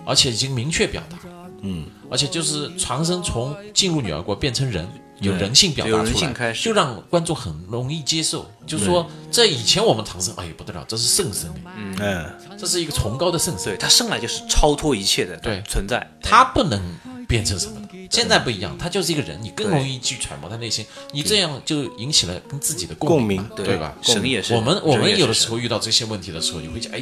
[0.05, 1.17] 而且已经明确表达，
[1.59, 4.87] 嗯，而且就是唐僧从进入女儿国变成人，
[5.21, 6.65] 有人性表达有人出来，性开始。
[6.65, 8.51] 就让观众很容易接受。
[8.67, 11.49] 就是说，在以前我们唐僧，哎呀不得了，这是圣僧。
[11.65, 15.61] 哎，嗯，这是一个崇高的圣僧对，他生来就是超脱一切的对。
[15.67, 16.79] 存在，他不能
[17.27, 17.87] 变成什么的。
[18.09, 23.65] 现在不一样，他就是一个人，你更容易去揣摩他内心，你这样就引起了跟自己的共鸣鸣，对。
[23.65, 23.95] 对吧？
[24.01, 27.01] 神也是我们我们有的时候遇到这些问题的时候，你会讲，哎，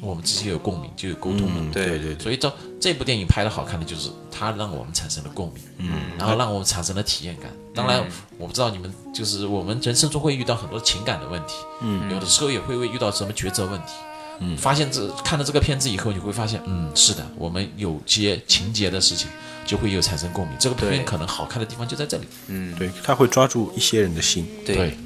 [0.00, 1.72] 我们之间有共鸣，就有沟通了。
[1.72, 7.50] 对对对，所以这这部电影拍的好看的就是它让我们产生了共鸣，嗯，然后让我们产生了体验感。
[7.74, 8.04] 当然，
[8.38, 13.92] 我不知道你们就是我们人生中会遇到很多情感的问题，嗯，有的时候也会遇到什么抉择问题。
[14.40, 19.28] 嗯，发现这看了这个片子以后，你会发现，嗯，是的，我们有些情节的事情
[19.66, 20.56] 就会有产生共鸣。
[20.60, 22.24] 这个片可能好看的地方就在这里。
[22.46, 24.46] 嗯对，他会抓住一些人的心。
[24.64, 24.96] 对。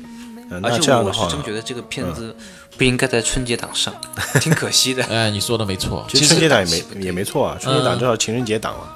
[0.52, 2.34] 嗯，而且我是真觉得这个片子
[2.76, 3.94] 不应该在春节档上，
[4.40, 5.02] 挺可惜的。
[5.10, 8.88] 哎，你说的没错，其实春节档也没也没错啊，春节档正好情人节档嘛。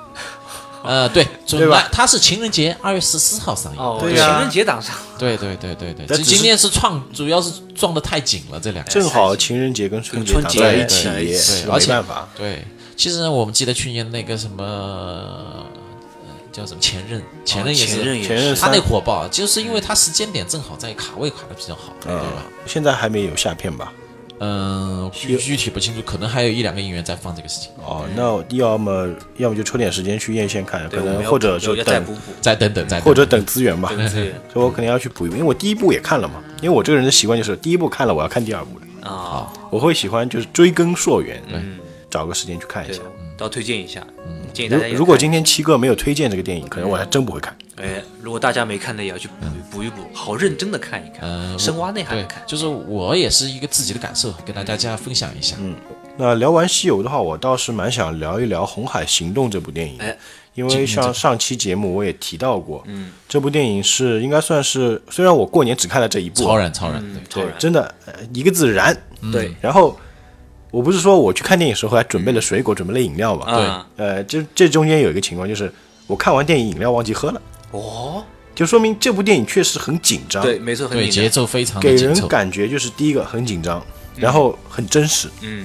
[0.85, 3.79] 呃，对， 对吧它是情人节二月十四号上映。
[3.81, 12.29] 哦，对呀情人节档上，对对对对对，今天是撞，主要是撞的太紧了，这两个正好情人节跟春节档春节在一起，对而办法。
[12.37, 12.65] 对，
[12.97, 15.66] 其实我们记得去年那个什么，呃
[16.57, 23.93] 叫什么前任，前任也是，前任也是，他那火爆，就是因为他时间点正好在卡位卡的比较好，对嗯吧？，现在还没有下片吧？
[24.39, 32.21] 嗯，具具体不清楚，可能还有一两个影院在放这个事情，哦，那要么要么就抽点时间去院线看，可能或者要就等再补补。
[32.41, 33.93] 再等等再等或者等资源吧。
[34.11, 36.43] 所以我肯定要去补一部，因为我第一部也看了嘛。
[36.63, 39.09] 因为我这个人的习惯就是第一部看了，我要看第二部的。
[39.09, 41.79] 啊，我会喜欢就是追根溯源，嗯，
[42.11, 43.03] 找个时间去看一对下。，
[43.39, 44.05] 要推荐一下，
[44.53, 47.57] 建议大如家如果今天七哥没有推荐这个电影，可能我还真不会看。
[47.77, 52.43] 哎，如果大家没看的，也要去补补一补，好认真的看一看，嗯，深挖内涵的看，。
[52.47, 55.57] 就是我也是一个自己的感受，跟大家分享一下。
[55.61, 55.75] 嗯
[56.19, 59.99] 那聊完西游的话，我倒是蛮想聊一聊《红海行动》这部电影。
[59.99, 60.17] 哎，
[60.55, 68.97] 因为像上期节目我也提到过，嗯，这部电影是应该算是，虽然我过年只看了这一部，超燃超然，对，超然，真的呃一个字燃。
[69.31, 69.95] 对，然后
[70.77, 73.47] 我不是说我去看电影的时候还准备了水果，准备了饮料嘛？
[73.97, 75.73] 对，呃，这这中间有一个情况就是，
[76.07, 78.23] 我看完电影饮料忘记喝了，哦，
[78.55, 81.25] 就说明这部电影确实很紧张，对，，没错，很对，紧张。
[81.25, 82.29] 节奏非常给人凑。
[82.29, 83.83] 感觉就是第一个很紧张，
[84.17, 85.31] 然后很真实。
[85.41, 85.65] 嗯，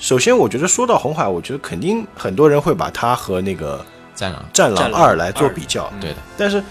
[0.00, 6.64] 首先，我觉得说到红海，我觉得肯定很多人会把它和那个战狼，《战狼战狼二》来做二比较，对的，但是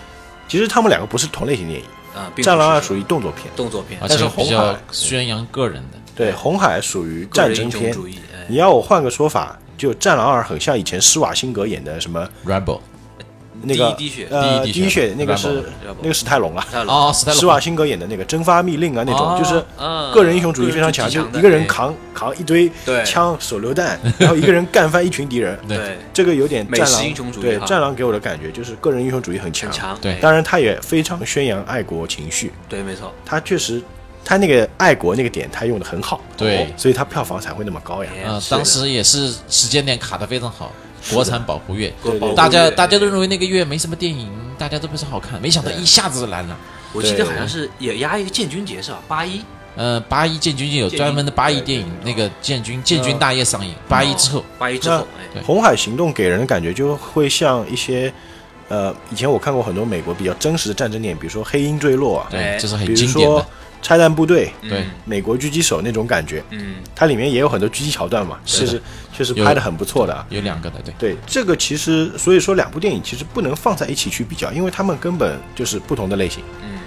[0.48, 4.00] 其实他们两个不是同类型电影，啊，《并战狼二》属于动作片，动作片。
[4.02, 6.00] 而，但是且比较红海宣扬个人的。
[6.16, 7.96] 对，《红海》属于战争片。
[8.48, 12.80] 你要我换个说法，就《战狼二》很像以前施瓦辛格演的什么 Rambo
[13.64, 14.28] 那个第一滴血。
[14.30, 15.16] 呃，第一滴血。
[15.18, 15.64] 那个是
[16.02, 16.64] 那个史泰龙啊，
[17.12, 22.72] 史泰龙施瓦辛格演的那个《蒸发密令》啊那种，哦就是嗯个人英雄主义非常强，就一个人哎扛扛一堆
[23.04, 25.58] 枪、手榴弹， 然后一个人干翻一群敌人。
[25.68, 25.78] 对。
[25.78, 29.72] 对这个有点战狼英雄主义对战狼给我的感觉就是个人英雄主义很强。
[29.72, 30.14] 强，对。
[30.14, 33.82] 哎当然，他也非常宣扬爱国情绪，对，没错，他确实
[34.26, 36.74] 他那个爱国那个点他用的很好，对。
[36.76, 38.12] 所以他票房才会那么高呀。
[38.16, 38.58] 嗯，哎是的。
[38.58, 40.72] 当时也是时间点卡的非常好，
[41.12, 46.58] 国产保护月，对对大家大家都认为那个月没什么电影，大家都不是好看，没想到一下子来了。
[46.92, 49.00] 我记得好像是也压一个建军节是吧？
[49.08, 49.40] 八一？
[49.78, 55.06] 呃，八一建军节有专门的八一电影，那个建军建军大业上映，八一之后，八一之后，
[55.46, 58.10] 红海行动给人的感觉就会像一些，
[58.70, 62.58] 呃，以前我看过很多美国比较真实的战争电影，比如说《黑鹰坠落》啊，对，哎。
[62.58, 63.42] 这是很比如说经典的，
[63.86, 64.80] 《拆弹部队》、对。
[64.80, 68.66] 嗯美国狙击手那种感觉，嗯，它里面也有很多狙击桥段嘛，是的。
[68.66, 68.82] 确实
[69.14, 70.26] 确实拍的很不错的啊。
[70.32, 76.44] 有两个的，对，对这个其实，所以说两部电影其实不能放在一起去比较，因为他们根本就是不同的类型。
[76.64, 76.80] 嗯，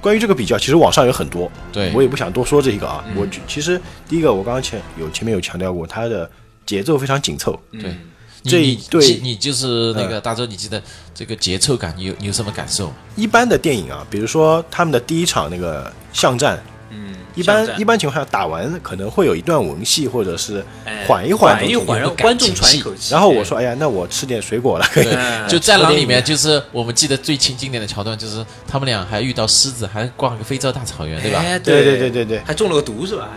[0.00, 1.92] 关于这个比较，其实网上有很多，对。
[1.92, 3.04] 我也不想多说这一个啊。
[3.14, 6.30] 我觉其实第一个，我刚刚前有前面有强调过，它的
[6.64, 7.90] 节奏非常紧凑，对。
[7.90, 7.98] 嗯
[8.46, 10.80] 这你你对你就是那个大周，你记得
[11.14, 12.92] 这个节奏感，你有你有什么感受？
[13.16, 23.12] 一般的电影啊，比如说他们的第一场那个巷战，嗯，一般一般情况下打完可能会有一段文戏，或者是哎缓一缓缓一缓，让观众喘一口气。
[23.12, 25.08] 然后我说，哎呀，那我吃点水果了，可以。
[25.08, 31.42] 哎， 就《战狼》里面，就是我们记得最清经典的桥段，就是他们俩还遇到狮子，还逛了个非洲大草原，对吧？
[31.64, 33.28] 对对对对对还中了个毒是吧？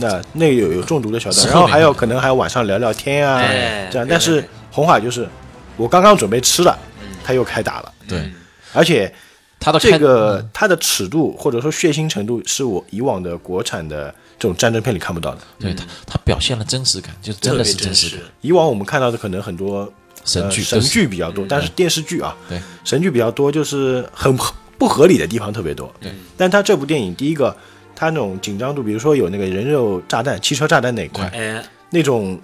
[0.00, 4.06] 那那有有中毒的小段，然后还有可能还有晚上聊聊天啊，哎这样。
[4.08, 5.28] 但是红海就是
[5.76, 6.78] 我刚刚准备吃了，
[7.24, 8.34] 他又开打了，对，嗯
[8.74, 9.12] 而且
[9.60, 15.40] 他的这个他的尺度或者说血腥程度是我以往的国产的这种战争片里看不到的。
[15.60, 18.18] 对他他表现了真实感，就真的真实。
[18.40, 19.92] 以往我们看到的可能很多呃
[20.24, 24.34] 神神剧都是剧比较多，但是电视剧啊，对神剧比较多，就是很
[24.78, 25.92] 不合理的地方特别多。
[26.00, 27.54] 对，但他这部电影第一个，
[28.02, 32.36] 他那种紧张度，比如说有那个人肉炸弹、汽车炸弹那一块，哎，那种。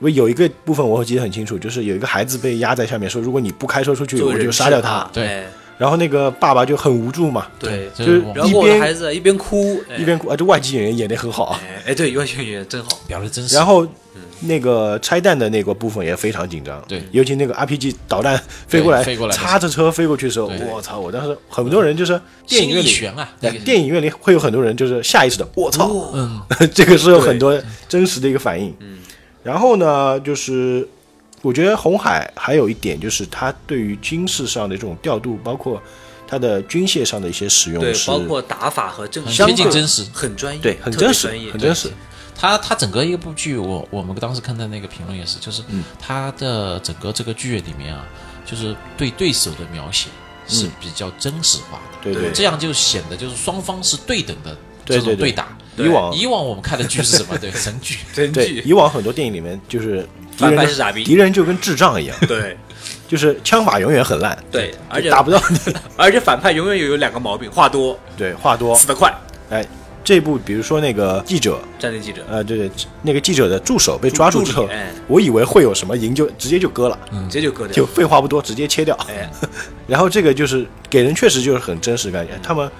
[0.00, 5.08] 我有一个部分我记得很清楚，就是有一个孩子被压在下面，说如果你不开车出去，我就杀掉他。
[5.12, 5.46] 对哎
[5.78, 11.60] 然后那个爸爸就很无助嘛，对，就是然后我一边的孩子一边哭哎一边哭啊，这外籍演员演的很好啊。
[11.62, 13.54] 哎哎，对，外籍演员真好，表的真实。
[13.54, 13.86] 然后
[14.40, 20.98] 那个拆弹的那个部分也非常紧张，对尤其那个 RPG 导弹飞过来，飞过来的时候擦着车飞过去的时候，我操！
[20.98, 26.40] 我当时很多人就是电影院里，电影院里会有很多人就是下意识的我操，嗯，
[26.74, 28.74] 这个是有很多真实的一个反应。
[28.80, 28.98] 嗯，
[29.42, 30.86] 然后呢，就是
[31.42, 35.82] 我觉得红海还有一点就是它对于军事上的这种调度，包括
[36.26, 40.04] 它的军械上的一些使用对，包括打法和正很相近真实。
[40.12, 41.90] 很专业，对很真实，很真实。
[42.34, 48.04] 他他整个一部剧，我我们当时看的那个评论也是，就是嗯他的整个这个剧里面啊，
[48.44, 50.08] 就是对对手的描写
[50.46, 55.56] 是嗯比较真实化的，对对，这样就显得就是双方是对等的这种对对对对打。
[55.76, 57.36] 以往以往我们看的剧是什么？
[57.36, 57.98] 对，神剧。
[58.14, 60.02] 神剧，以往很多电影里面就是
[60.36, 62.56] 敌反派是傻逼敌人就跟智障一样，对
[63.08, 65.58] 就是枪法永远很烂，对，而且打不到你。
[65.96, 68.76] 而且反派永远有有两个毛病，话多，对，话多。
[68.76, 69.12] 死得快，
[69.50, 69.66] 哎，
[70.04, 72.22] 这部比如说那个记者，战地记者。
[72.28, 72.70] 呃，对对，
[73.02, 77.74] 那个记者的助手被抓住之后哎，我以为会有什么营救，直接就割了，直接就割掉。
[77.74, 78.94] 就，废话不多，直接切掉。
[79.08, 79.28] 哎，
[79.88, 82.70] 然后这个就是给人确实就是很真实感觉，他们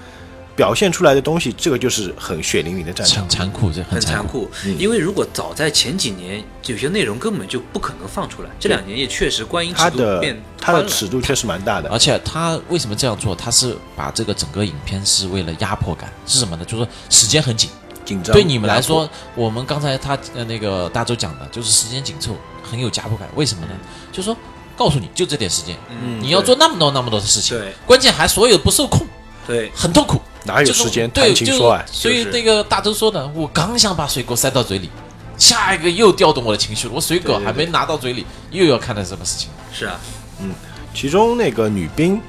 [0.55, 3.29] 表现出来的东西，这个就是很血淋淋的战场很。
[3.29, 4.27] 残酷，这很残残。
[4.27, 8.49] 酷，嗯因为如果早在前几年，有些内容根本就不可能放出来。
[8.59, 13.35] 这两年也确实观影尺度它的变它的尺度确实蛮大的而，且他为什么这样做？
[13.35, 16.63] 他是把这个整个影片是为了压迫感，是什么呢？
[16.63, 17.69] 就是说时间很紧。
[18.05, 18.33] 紧张。
[18.33, 23.27] 对你们来说，我们刚才他呃那个大周讲的，就是时间紧凑，很有压迫感。
[23.35, 23.73] 为什么呢？
[24.11, 24.37] 就是说
[24.77, 29.07] 告诉你就这点时间，嗯你要做那么多那么多的事情，对关键还所有不受控，
[29.47, 30.21] 对很痛苦。
[30.45, 31.85] 哪有时间谈情说爱？
[31.91, 34.89] 所以就是那个大周说的，我刚想把水果塞到嘴里，
[35.37, 39.49] 下一个又调动我的情绪了，我水果还没拿到嘴里，又要看到什么事情？
[39.73, 39.99] 是啊，
[40.39, 40.51] 嗯
[40.93, 42.21] 其中那个女兵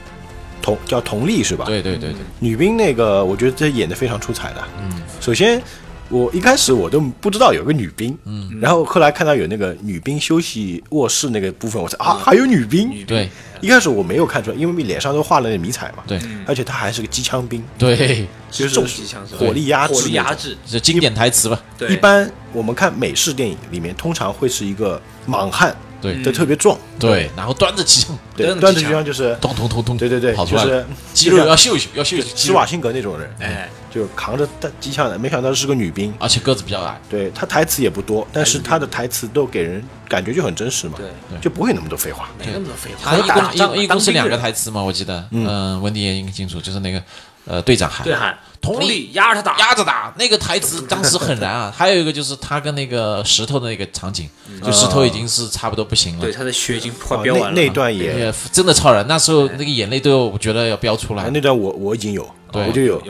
[0.61, 1.65] 佟叫佟丽是吧？
[1.67, 4.65] 对对对对，女兵那个，我觉得这演的非常出彩的。
[4.81, 5.63] 嗯，首先，
[6.09, 13.05] 我一开始我都不知道有个女兵，嗯，然后后来看到有那个女兵休息卧室那个部分，我才啊，还有女兵。
[13.07, 13.29] 对。
[13.63, 16.21] 一开始我没有看出来，因为脸上都画了那迷彩嘛，对。
[16.47, 21.59] 而且她还是个机枪兵，对，就是重机枪火力压制火力压制，这经典台词吧？
[21.79, 25.75] 对，一般我们看美式电影里面，通常会是一个莽汉，
[26.15, 26.23] 对。
[26.25, 36.13] 都特别壮，对，然后端着机枪，对，端着机枪就是，咚咚咚咚，对对对，跑出来了，就是肌肉要秀一秀，要秀一秀，施瓦辛格那种人，哎，就扛着弹机枪的，没想到是个女兵。
[36.19, 41.09] 而且个子比较矮，对她台词也不多，但是她的台词都给人感觉就很真实嘛，对，
[41.41, 42.29] 就不会那么多废话。
[42.39, 43.11] 没那么多废话。
[43.11, 47.03] 他一打仗共一一共是两个台词嘛，我记得，嗯，温迪也应该清楚，就是那个
[47.47, 48.05] 呃队长喊。
[48.05, 51.73] 对喊同理理压着他打，压着打，那个台词当时很燃啊。
[51.77, 54.29] 还有一个就是他跟那个石头的那个场景，
[54.65, 57.53] 就石头已经是差不多不行了对，，他的血已经快飙完了嘛。
[57.55, 59.07] 那段也，真的超燃。
[59.07, 61.29] 那时候那个眼泪都要，我觉得要飙出来。
[61.31, 63.01] 那段我我已经有，对我就有。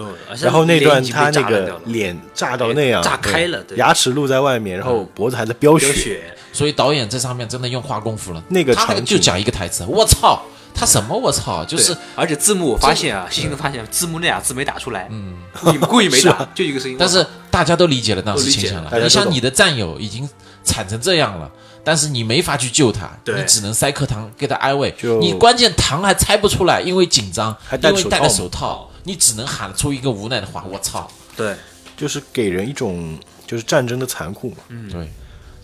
[0.40, 8.42] 然后那段他那个脸炸到那样，炸开了，对，牙齿露在外面，然后脖子还在飙血，所以导演这上面真的用花功夫了。
[8.49, 10.42] 那个他那个场就讲一个台词，我操，
[10.77, 16.97] 他什么我操，就就是而且字幕我发现啊，细心的发现字幕那俩字没打出来，嗯，故意故意没打就一个声音。
[16.99, 19.01] 但是大家都理解了当时情形了。
[19.01, 20.29] 你像你的战友已经
[20.62, 21.51] 惨成这样了。
[21.87, 24.93] 但是你没法去救他，你只能塞颗糖给他安慰。
[25.21, 31.55] 你关键糖还猜不出来，因为紧张，因为戴了手套嘛手套，你只能喊出一个无奈的话：“我操对，
[31.97, 34.57] 就是给人一种就是战争的残酷嘛。！”
[34.91, 35.09] 对，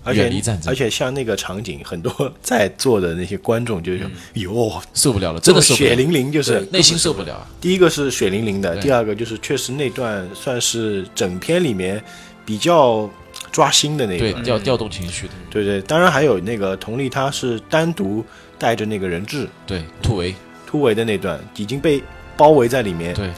[0.04, 0.70] 而且远离战争。
[0.70, 4.00] 而且像那个场景，很多在座的那些观众就是
[4.34, 7.48] 哟，受不了了，真的血淋淋，就是内心受不了啊。
[7.60, 12.02] 第一个是血淋淋的，第二个就是确实那段算是整片里面
[12.44, 13.08] 比较
[13.50, 14.42] 抓心的那对，个。
[14.42, 18.24] 调调动情绪的，对对，当然还有那个佟丽，她是单独
[18.58, 19.48] 带着那个人质。
[19.66, 20.34] 对，突围，
[20.66, 22.02] 突围的那段，已经被
[22.36, 23.30] 包围在里面，对，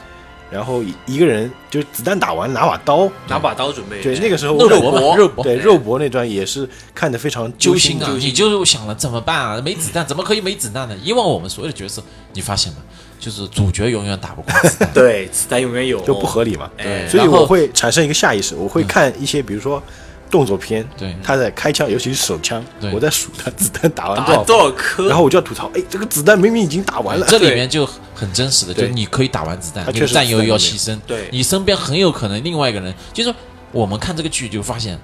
[0.51, 4.01] 然后一一个人就是子弹打完拿把刀，拿把刀准备。
[4.01, 8.15] 对，那个时候肉我搏嘛，肉搏，对肉搏那段也是看得非常心揪心啊！
[8.19, 9.61] 你就想了怎么办啊？
[9.61, 10.95] 没子弹，怎么可以没子弹呢？
[11.03, 12.79] 以往我们所有的角色，你发现吗？
[13.19, 14.89] 就是主角永远打不过子弹。
[14.93, 16.69] 对，子弹永远有，就不合理嘛。
[16.77, 19.81] 对所以我会产生一个下意识，我会看一些比如说
[20.29, 21.15] 动作片，对。
[21.23, 31.29] 他在开枪，尤其是手枪对，我在数他子弹打完多少，多少颗，然后我就要吐槽，哎，这个子弹明明已经打完了，这里面就很真实的，就你可以打完子弹，你的战友要牺牲，对。
[31.31, 33.35] 你身边很有可能另外一个人，就是说
[33.71, 34.99] 我们看这个剧就发现，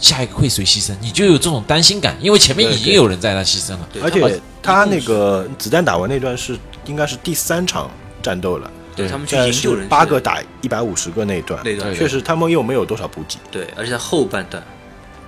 [0.00, 3.88] 下一个会谁牺牲，你就有这种担心感，因为前面已经有人在那牺牲了。
[3.92, 7.90] 对而且他那个子弹打完那段是应该是第三场
[8.22, 13.38] 战斗了，对他们去现在营救人八个打一百五十个那一段，那段确实他们又没有多少补给。
[13.50, 14.62] 对，而且在后半段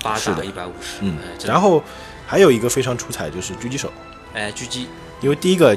[0.02, 1.82] 八打一百五十，嗯哎，然后
[2.26, 3.92] 还有一个非常出彩就是狙击手，
[4.34, 4.86] 哎狙击，
[5.20, 5.74] 因为第一个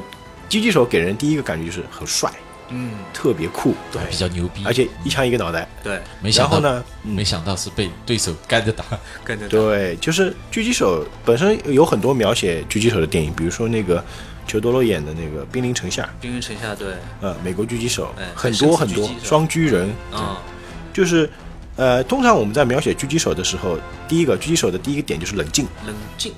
[0.49, 2.31] 狙击手给人第一个感觉就是很帅，
[2.69, 5.67] 嗯，特别酷，对比较牛逼，而且一枪一个脑袋。
[5.83, 8.83] 对，没想到然后呢，嗯没想到是被对手干着打。
[9.23, 14.03] 干着打对，就是狙击手本身有很多描写狙击手的电影，比如说那个
[14.47, 16.87] 裘多罗演的那个《兵临城下》，兵临城下，对，
[17.21, 20.41] 呃，美国狙击手哎很多很多双狙人，啊，
[20.93, 21.29] 就是
[21.75, 23.77] 呃，通常我们在描写狙击手的时候，
[24.07, 26.33] 第一个狙击手的第一个点就是冷静，冷静，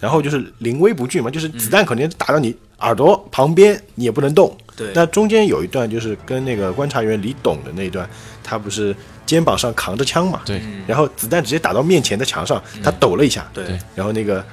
[0.00, 4.54] 然后就是临危不惧嘛，就是子弹肯定打到你耳朵旁边，你也不能动。
[4.74, 8.08] 对，那中间有一段就是跟那个观察员李董的那一段，
[8.42, 8.94] 他不是
[9.26, 10.82] 肩膀上扛着枪嘛，对，嗯。
[10.86, 13.78] 然后子弹直接打到面前的墙上，他抖了一下，对对。
[13.94, 14.44] 然后那个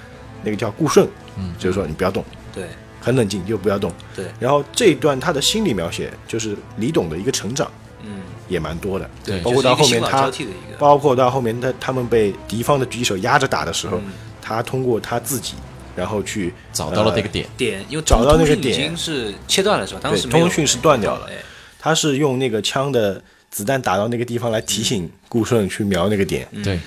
[0.43, 1.07] 那个叫顾顺，
[1.37, 1.53] 嗯。
[1.57, 2.65] 就是说你不要动，对
[2.99, 3.91] 很冷静，就不要动。
[4.15, 7.71] 对，然后这一段他的心理描写就是李董的一个成长
[8.03, 10.31] 嗯，也蛮多的，对包括到后面他
[10.77, 14.11] 包括到后面他他们被敌方的狙击手压着打的时候，嗯。
[14.41, 15.53] 他通过他自己，
[15.95, 18.79] 然后去找到了那个点，点，因为找到那个通讯已点。
[18.87, 19.99] 经是切断了是吧？
[20.01, 21.27] 当时通讯是断掉了。
[21.29, 21.33] 哎，
[21.77, 23.21] 他是用那个枪的
[23.51, 26.47] 子弹打到那个地方来提醒顾顺去瞄那个点。
[26.63, 26.79] 对，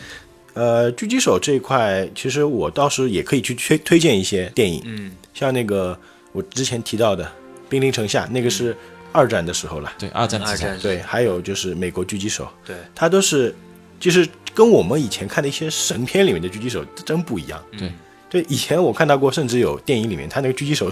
[0.54, 5.98] 呃，狙击手这一块，其实我倒是也可以去推推荐一些电影，嗯，像那个
[6.32, 7.24] 我之前提到的
[7.68, 8.76] 《兵临城下》，那个是
[9.12, 9.92] 二战的时候了。
[9.98, 13.54] 对，二战二战，对，还有就是美国狙击手，对，它都是
[13.98, 17.62] 就是跟我们以前看的一些神片里面的狙击手真不一样。
[17.78, 17.90] 对
[18.28, 20.90] 对，以前我看到过，甚至有电影里面他那个狙击手，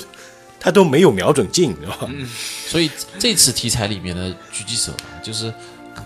[0.59, 2.11] 他都没有瞄准镜，你知道吧？
[2.67, 5.53] 所以这次题材里面的狙击手啊就是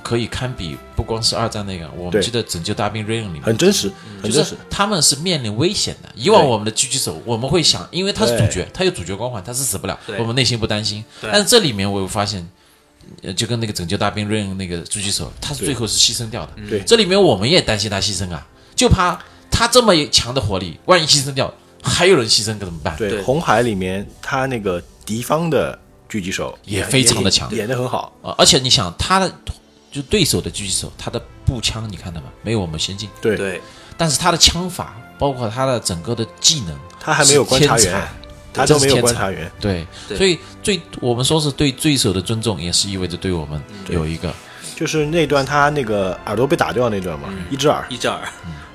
[0.03, 3.91] 可以堪比不光是二战那个，我们记得《拯救大兵瑞恩》里面很真实，
[4.23, 4.57] 很真实就是。
[4.69, 6.09] 他们是面临危险的。
[6.15, 11.05] 以往我们的狙击手，我们会想，因为他是主角，他有主角光环，他是死不了，我们内心不担心。
[11.23, 12.47] 但是这里面我有发现，
[13.23, 16.53] 呃，就跟那个拯救大兵瑞恩那个狙击手，他是最后是牺牲掉的。
[16.69, 19.19] 对这里面我们也担心他牺牲啊，就怕
[19.51, 22.97] 他这么强的火力，万一牺牲掉，还有人牺牲可怎么办？
[22.97, 25.79] 对，对红海里面他那个敌方的
[26.09, 28.13] 狙击手也非常的强演的很好。
[28.23, 29.33] 啊，而且你想他的
[29.95, 32.27] 就对手的狙击手，他的步枪你看到吗？
[32.43, 33.63] 没有我们先进，对，对，
[33.97, 38.09] 但是他的枪法，包括他的整个的技能，他还没有观察员
[38.53, 39.49] 他都没有观察员。
[39.61, 40.19] 对，对。
[40.19, 44.35] 所以对我们说是对对手的尊重，也是意味着对我们有一个。
[44.75, 47.87] 就是那段他那个耳朵被打掉那段嘛，一只耳。
[47.89, 48.21] 一只耳，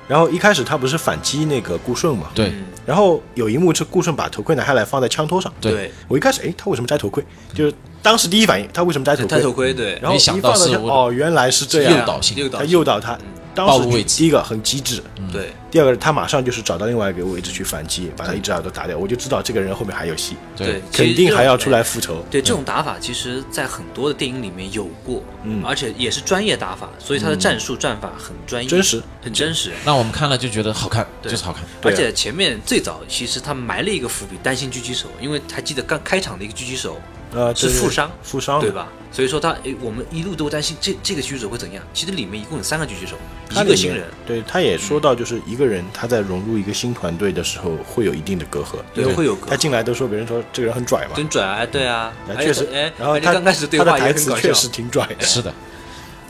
[0.08, 2.48] 然后一开始他不是反击那个顾顺嘛，对。
[2.48, 5.52] 嗯然后有一幕是顾顺把头盔拿下来放在枪托上。
[5.60, 7.24] 对对，我一开始哎，他为什么摘头盔？
[7.54, 7.72] 就是
[8.02, 9.28] 当时第一反应，他为什么摘头盔？
[9.28, 13.18] 摘头盔，对，然后一放到枪，哦，原来是这诱样，导性他诱导性诱导他。
[13.54, 14.18] 当时就暴露位置。
[14.18, 15.52] 第一个很机智，对。
[15.70, 18.98] 第二个他马上就是找到另外一个位置去反击，把他一只耳朵打掉。
[18.98, 22.24] 我就知道这个人后面还有戏，对，肯定还要出来复仇。
[22.28, 25.62] 对这种打法，其实在很多的电影里面有过，嗯。
[25.64, 29.72] 而且也是专业打法，所以他的战术战法很专业，真实，很真实。
[29.84, 31.30] 那我们看了就觉得好看，对。
[31.30, 31.62] 就是好看。
[31.84, 37.00] 而且前面最早其实他埋了一个伏笔，担心狙击手，因为还记得刚开场的一个狙击手
[37.32, 38.70] 呃，是负伤，负伤对？
[38.70, 38.88] 吧？
[39.12, 41.82] 所以说他诶，我们一路都担心这这个狙击手会怎样。
[41.92, 43.16] 其实里面一共有三个狙击手，
[43.50, 48.76] 一个新人，对，他也说到，就是一个人他在融入一个新团队的时候，会有一定的隔阂。
[48.94, 52.92] 对，会有个他进来都说别人说这个人很拽嘛，很拽啊，对啊，确实哎，。
[52.96, 55.22] 然后他刚开始对他的话也台词确很搞笑，确实挺拽的。
[55.26, 55.52] 是的，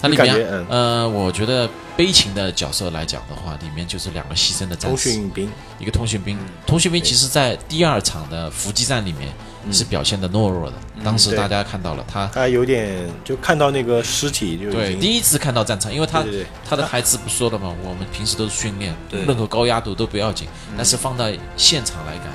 [0.01, 6.39] 他里面嗯呃，我觉得悲情的角色来讲的话，里面就是两个牺牲的战通士，讯兵，一个通讯兵。
[6.67, 9.31] 通讯兵其实在第二场的伏击战里面
[9.71, 12.27] 是表现的懦弱的，当时大家看到了他。
[12.29, 16.25] 他有点就看到那个尸体就已对，第一次看到战场，因为他
[16.69, 17.75] 他的台词不说了嘛？
[17.85, 22.27] 我们平时都是训练，对任何高压度都不要紧，但是放到现场来看，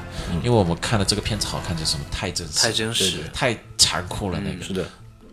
[0.43, 4.63] 因为我们看了这个片子好看，就是什么太真实，太真实太残酷了那个。
[4.63, 4.85] 是的，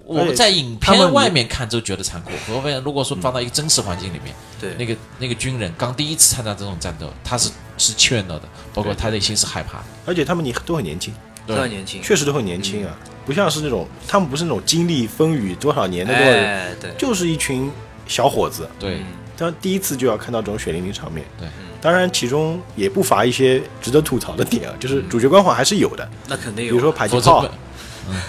[0.05, 8.43] 我们在影片外面看都觉得残酷，何况如果说放到一个真实环境里面，对那个那个军人刚第一次参加这种战斗，他是是怯懦的，
[8.75, 9.85] 包括他内心是害怕的。
[10.07, 11.15] 而且他们你都很年轻，
[11.47, 17.71] 都很年轻，确实都很年轻啊，不像是那种他们不是那种经历风雨多少年的多少人，哎，对，就是一群
[18.07, 18.69] 小伙子。
[18.79, 19.05] 对，嗯。
[19.35, 21.49] 当第一次就要看到这种血淋淋场面，对，
[21.81, 27.45] 当然其中也不乏一些值得吐槽的点啊，就是主角光环还是有的，那肯定有，比如说迫击炮，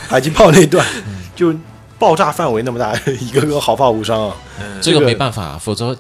[0.10, 0.84] 迫击炮那段
[1.36, 1.54] 就
[2.00, 4.36] 爆炸范围那么大， 一个个毫发无伤啊。
[4.60, 4.82] 嗯。
[4.82, 5.96] 这个没办法，否则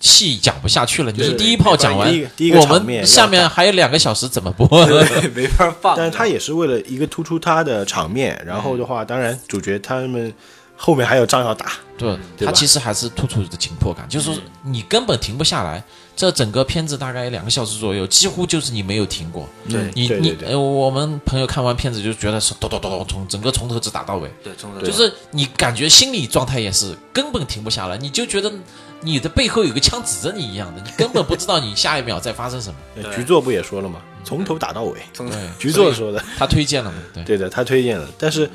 [0.00, 1.12] 戏讲不下去了。
[1.12, 4.66] 你对第一炮讲完我们下面还有两个小时怎么播？
[4.86, 10.32] 对没法放，但是他也是为了一个突出他的场面，然后的话，当然主角他们
[10.76, 11.72] 后面还有仗要打。
[11.98, 15.82] 对，他其实还是突出的紧迫感，就是说你根本停不下来。
[16.16, 19.46] 这整个片子大概两个小时左右，几乎就是你没有停过。
[19.68, 28.50] 对你对对对你呃，我们朋友看完片子就觉得是咚咚咚咚，从整个从头直打到尾，对，中就是你感觉心理状态也是根本停不下来，你就觉得
[29.02, 32.76] 你的背后有个枪指着你一样的，你根本不知道你下一秒在发生什么。
[33.02, 34.00] 对局座不也说了吗？
[34.24, 34.98] 从头打到尾。
[35.12, 36.96] 中 对，局座说的，他推荐了嘛？
[37.12, 38.50] 对，对的，他推荐了，但是。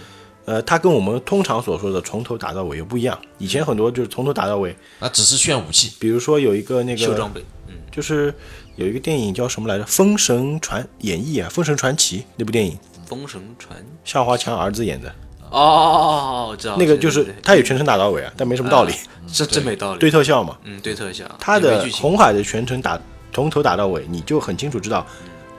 [0.45, 3.17] 呃，他跟我们通常所说的从头打到尾又不一样。
[3.37, 5.93] 以前很多就是从头打到尾，那只是炫武器。
[5.99, 8.33] 比如说有一个那个秀装备，嗯，就是
[8.75, 15.09] 有一个电影叫什么来着，《封神传演义》啊，《封神传奇》那部电影，封神传，夏华强儿子演的，
[15.49, 16.07] 哦哦哦
[16.45, 18.93] 哦，我知道，那个就是他也全程打到尾啊，但没什么道理，
[19.31, 20.57] 这真没道理，对特效嘛。
[20.63, 22.99] 嗯，对特效，他的红海的全程打
[23.31, 25.05] 从头打到尾，你就很清楚知道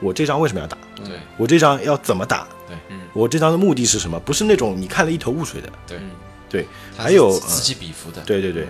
[0.03, 4.19] 我这张为什么要打，对我这张要怎么打，对嗯我这张的目的是什么？
[4.19, 5.69] 不是那种你看了一头雾水的。
[5.87, 6.09] 对嗯
[6.49, 8.21] 对，还有此起彼伏的。
[8.21, 8.67] 对对对。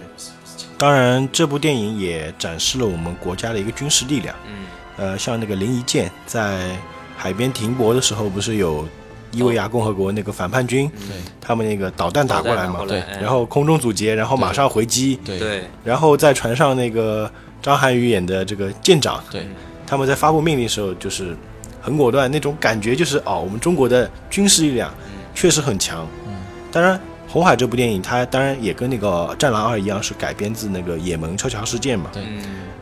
[0.78, 4.36] 当然，这部电影也展示了我们国家的一个军事力量。
[4.48, 4.66] 嗯，
[4.98, 6.78] 呃，像那个林一健在
[7.18, 8.88] 海边停泊的时候，不是有
[9.32, 17.32] 伊维亚共和国那个反叛军，对他们那个导弹打过来嘛，对哎然后空中阻截，然后马上回击，对对，然后在船上那个
[17.62, 19.48] 张涵予演的这个舰长，对
[19.94, 21.38] 他们在发布命令的时候就是
[21.80, 24.91] 很果断，那种感觉就是哦，我们中国的军事力量
[25.36, 26.08] 确实很强。
[26.26, 26.34] 嗯，
[26.72, 26.98] 当然，
[27.32, 32.10] 《红海》这部电影它当然也跟那个《战狼二》一样，是改编自那个也门撤侨事件嘛。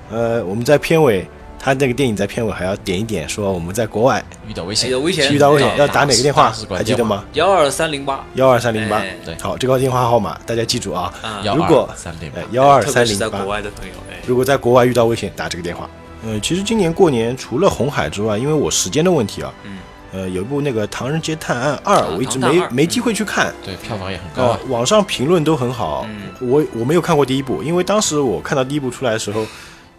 [0.09, 1.28] 呃，我们在片尾，
[1.59, 7.26] 他那个电影在片尾还要点一点，说我们在国外遇到危险有，危险，遇到危险哎要打哪个电话还记得吗？
[7.34, 9.18] 幺二三零八，幺二三零八哎。
[9.26, 11.14] 对好，这个电话号码大家记住啊。
[11.53, 13.47] 如果二三零八呃，幺二特别是在三零八国。
[13.51, 15.89] 外的朋友，哎，如果在国外遇到危险，打这个电话。
[16.24, 19.78] 呃，其实今年过年除了红海之外，因为我时间的问题啊，嗯，
[20.11, 23.53] 呃，有一部那个《唐人街探案二》，啊我一直没没机会去看。
[23.65, 29.45] 对，票房也很高网上评论都很好，嗯我我没有看过第一部，因为当时我看到第一部出来的时候，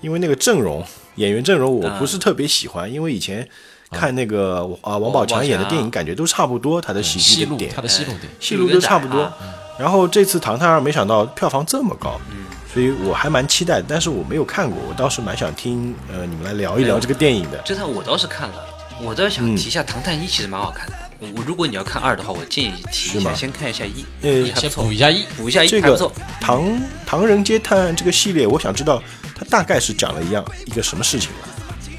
[0.01, 0.85] 因为那个阵容
[1.17, 3.47] 演员阵容我啊不是特别喜欢，因为以前
[3.91, 9.35] 看那个啊王宝强演的电影感觉都差不多，他的喜戏路剧的点，他的戏路点，戏路都差不多啊。
[9.79, 12.42] 然后这次《唐探二》没想到票房这么高，嗯，
[12.73, 17.61] 所以我还蛮期待的，但是我没有看过，我倒是蛮想听呃你们来聊一聊这个电影的。
[17.65, 18.65] 这套我倒是看了，
[19.03, 20.95] 我倒想嗯提一下《唐探一》，其实蛮好看的。
[21.19, 25.25] 我我如果你要看二的话，我建议提一下，先看一下一，呃先补一下一。
[25.37, 26.11] 补一下一这个。
[26.41, 29.03] 唐唐人街探案这个系列，我想知道
[29.35, 31.49] 它大概是讲了一样一个什么事情吧？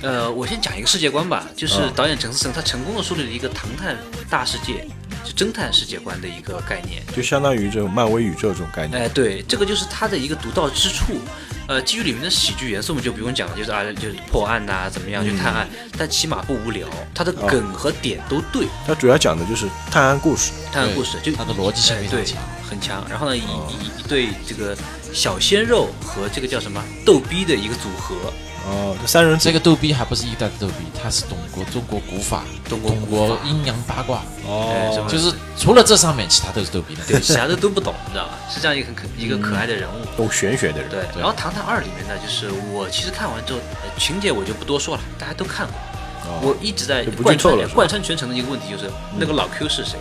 [0.02, 3.96] 呃，我先讲一个世界观吧，就是嗯导演陈思诚他成功的树立了一个唐探
[4.30, 5.03] 大世界，就
[5.36, 7.04] 侦探世界观的一个概念。
[7.16, 9.02] 就相当于这种漫威宇宙这种概念。
[9.02, 11.14] 哎，对，这个就是它的一个独到之处。
[11.66, 15.66] 呃，基于里面的喜剧元素，我们就不用讲了，就是啊，就是破案呐、怎么样去探案，
[15.98, 20.52] 但起码不无聊，它的梗和点都对，它主要讲的就是探案故事。
[20.74, 22.44] 探案故事就它的逻辑性哎对非常强。
[22.70, 23.06] 很强。
[23.10, 24.78] 然后呢，一一一对这个
[25.14, 28.34] 小鲜肉和这个叫什么逗逼的一个组合，
[28.66, 37.04] 哦，这三人组这个逗逼还不是一代的逗逼，他是懂国中国古法，中国懂古法国阴阳八卦，哎什么就是除了这上面，其他都是逗逼的。
[37.06, 38.40] 对，其他的都不懂，你知道吧？
[38.50, 40.06] 是这样一个很可一个可爱的人物。
[40.16, 40.90] 懂玄学的人。
[40.90, 45.76] 对，然后《唐探二》里面呢，就是我其实看完之后，呃情节我就不多说了，大家都看过。
[46.26, 48.90] 哦我一直在贯穿贯穿全程的一个问题就是
[49.20, 50.00] 那个老 Q 是谁？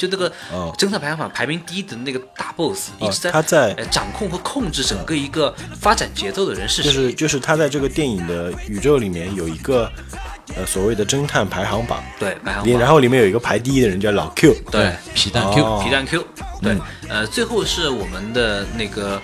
[0.00, 0.74] 就那个哦。
[0.78, 7.00] 侦探排行榜排名第一的那个大 boss，一哦直在他在呃掌控和控制整个一个发展节奏的人是谁就？
[7.00, 9.90] 是就是他在这个电影的宇宙里面有一个
[10.56, 14.56] 呃所谓的侦探排行榜，对排行榜，然后里面有一个排第一的人叫老 Q。
[14.70, 15.82] 对皮蛋 Q，、哦。
[15.84, 16.26] 皮蛋 Q，
[16.62, 16.76] 对，
[17.08, 19.20] 呃，最后是我们的那个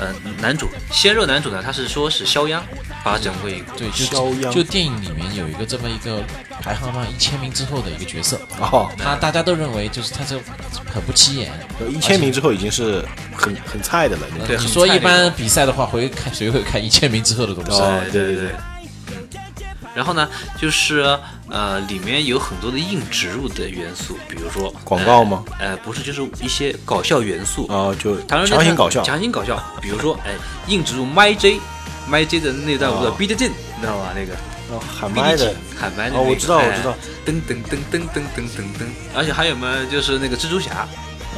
[0.00, 2.64] 呃男主鲜肉男主呢，他是说是肖央
[3.04, 6.24] 把整个一个对，就肖央就电影里面有一个这么一个
[6.62, 10.40] 排行榜一千名之后的一个角色，哦，他大家都认为就是他这
[10.92, 11.52] 很不起眼。
[11.88, 13.04] 一千名之后已经是
[13.36, 14.22] 很很菜的了。
[14.46, 17.80] 对你说一般比赛的话，会看谁会看一千名之后的东西？
[17.80, 18.50] 哦对对对。
[20.00, 20.26] 然后呢，
[20.58, 21.04] 就是
[21.50, 25.44] 呃，里面有很多的硬植入的元素，比如说广告吗？
[25.58, 27.66] 呃，呃不是，就是一些搞笑元素。
[27.66, 29.02] 啊，就强行搞笑。
[29.02, 29.62] 强行搞笑。
[29.78, 30.32] 比如说，哎，
[30.68, 34.08] 硬植入 My J，My J 的那段舞蹈哦 Beat It，你知道吗？
[34.14, 34.32] 那个
[34.70, 36.94] 哦，喊麦的喊麦的哦，那个我知道，我哎知道。
[37.26, 40.88] 噔噔噔噔噔噔噔噔，而且还有嘛，就是那个蜘蛛侠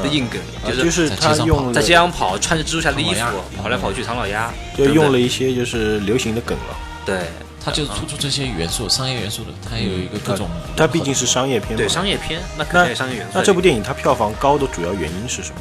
[0.01, 6.77] 的硬梗，啊就就是他用在街上跑，穿着蜘蛛侠的衣服跑来跑去，唐老鸭，就用了一些就是流行的梗了。
[7.05, 7.17] 对
[7.65, 10.49] 他就突出这些元素，商业元素的，它有一个各种。
[10.77, 11.77] 它毕竟是商业片嘛。
[11.77, 13.33] 对商业片，那肯定有商业元素。
[13.35, 15.61] 那这部电影它票房高的主要原因是什么？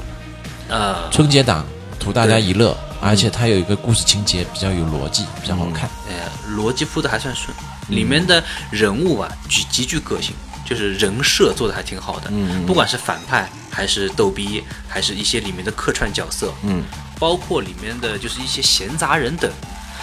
[0.69, 1.65] 呃春节档
[1.99, 5.89] 图大家一乐，而且它有一个故事情节比较有逻辑，比较好看。
[6.07, 7.55] 呃逻辑铺的还算顺，
[7.89, 10.33] 里面的人物啊极极具个性，
[10.65, 16.83] 就是人设做的还挺好的，嗯不管是反派还是逗逼，还是一些里面的客串角色，嗯，
[17.19, 19.51] 包括里面的就是一些闲杂人等。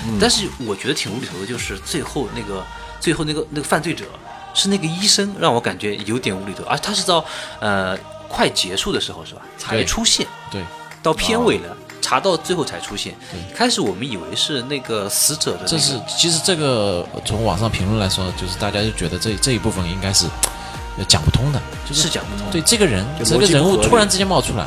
[0.06, 0.18] 嗯。
[0.20, 2.64] 但是我觉得挺无厘头的，就是最后那个
[3.00, 4.04] 最后那个那个犯罪者
[4.54, 7.24] 是那个医生，让我感觉有点无厘头，而他是到
[7.60, 7.96] 呃
[8.28, 9.42] 快结束的时候是吧？
[9.56, 10.62] 才出现，对，
[11.02, 11.76] 到片尾了。
[12.00, 13.14] 查到最后才出现，
[13.54, 20.24] 开始我们以为是那个死者的、那个，这是其实这个从网上评论来说，就是大家就觉得这这一部分应该是
[20.96, 22.50] 呃讲不通的，就是是讲不通。
[22.50, 24.66] 对这个人就这个人物突然之间冒出来，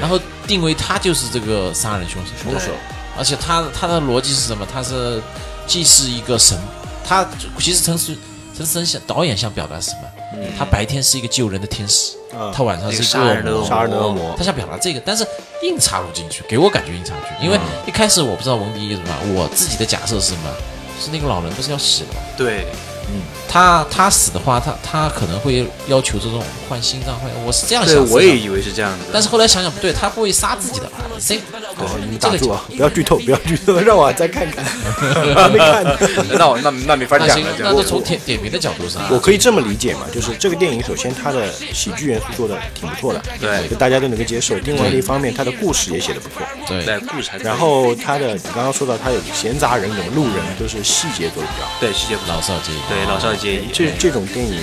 [0.00, 2.70] 然后定为他就是这个杀人凶手，凶手
[3.16, 4.66] 而且他他的逻辑是什么？
[4.70, 5.22] 他是
[5.66, 6.58] 既是一个神，
[7.04, 7.26] 他
[7.58, 8.16] 其实陈思
[8.56, 10.08] 陈思诚想导演想表达什么？
[10.58, 15.26] 他白天是一个救人的天使，啊他晚上是一杀人的恶魔杀人的恶魔他想表达这个，但是
[15.62, 17.44] 硬插入进去，给我感觉硬插入进去。
[17.44, 20.50] 因为一开始我不知道文迪什么，我自己的假设是什么？
[21.00, 22.20] 是那个老人不是要死了吗？
[22.38, 22.66] 对，
[23.48, 29.10] 他他死的话，他他可能会要求这种换心脏换，我是这样想对，我也以为是这样子的。
[29.12, 30.98] 但是后来想想不对，他不会杀自己的吧？
[31.18, 31.40] 谁？
[31.78, 32.64] 哦，你打住啊！
[32.68, 35.96] 不要剧透，不要剧透，让我再看看，还没看呢。
[36.38, 44.54] 那我那那没法讲了，，那就从点点评的角度上，我可以这么理解嘛，就是这个电影首先它的喜剧元素做的挺不错的，对就大家都能够接受。
[44.64, 46.42] 另外一方面，它的故事也写的不错。
[46.66, 51.72] 对对故事还然后它的你刚刚说到，它有闲杂人等、路人都是细节做的比较好。
[51.78, 53.68] 对细节老少皆宜，对老少皆宜。
[53.72, 54.60] 这这种电影，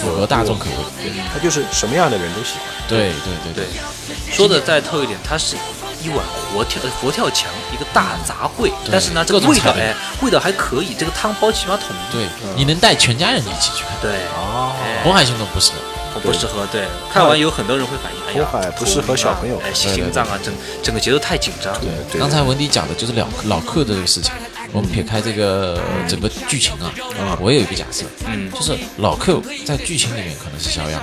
[0.00, 1.12] 符合大众口味。
[1.32, 2.62] 它就是什么样的人都喜欢。
[2.88, 5.56] 对对对对，说的再透一点，它是
[6.02, 6.18] 一碗
[6.52, 12.12] 佛跳呃佛跳墙，一个大杂烩，但是呢，这个味道哎，味道还可以，这个汤包起码统一。
[12.12, 12.26] 对，
[12.56, 13.96] 你能带全家人一起去看。
[14.02, 16.66] 对，哦，哎红海行动不适合，不不适合。
[16.72, 20.52] 对，看完有很多人会反映，哎呀，红海不适合小朋友哎，心脏啊，整
[20.82, 21.72] 整个节奏太紧张。
[21.80, 24.32] 对对，刚才文迪讲的就是老老客的这个事情。
[24.72, 28.50] 我们撇开这个整个剧情啊，我也有一个假设，嗯。
[28.52, 31.02] 就是老 Q 在剧情里面可能是小样，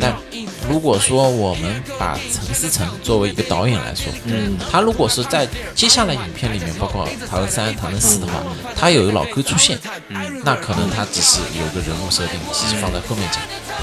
[0.00, 0.14] 但
[0.68, 8.42] 如果说我们把陈思诚作为一个导演来说，嗯，他如果是在接下来影片里面，包括《唐人三》《唐人四》的话，
[8.74, 13.40] 他有一个老 Q 出现，嗯，那可能他只是有个人物设定，只是放在后面讲。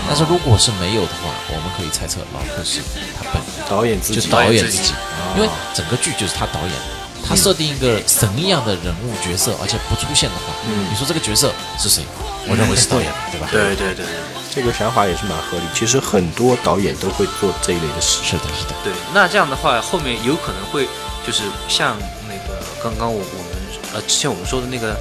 [0.07, 2.79] 但是如果是没有的话，我们可以猜测老 Q 是
[3.17, 3.43] 他本人。
[3.69, 4.93] 导演自己就导演自己，
[5.35, 12.03] 因为整个剧就是他导演的，他设定一个神一样的人物角色，而且不出现的话，嗯你说这个角色是谁？
[12.47, 13.47] 我认为是导演，对吧？
[13.49, 14.05] 对对对对
[14.53, 15.63] 这个想法也是蛮合理。
[15.73, 18.21] 其实很多导演都会做这一类的事。
[18.23, 18.91] 是的，是的，对。
[19.13, 20.87] 那这样的话，后面有可能会
[21.25, 21.97] 就是像
[22.27, 23.47] 那个刚刚我我们
[23.93, 24.95] 呃之前我们说的那个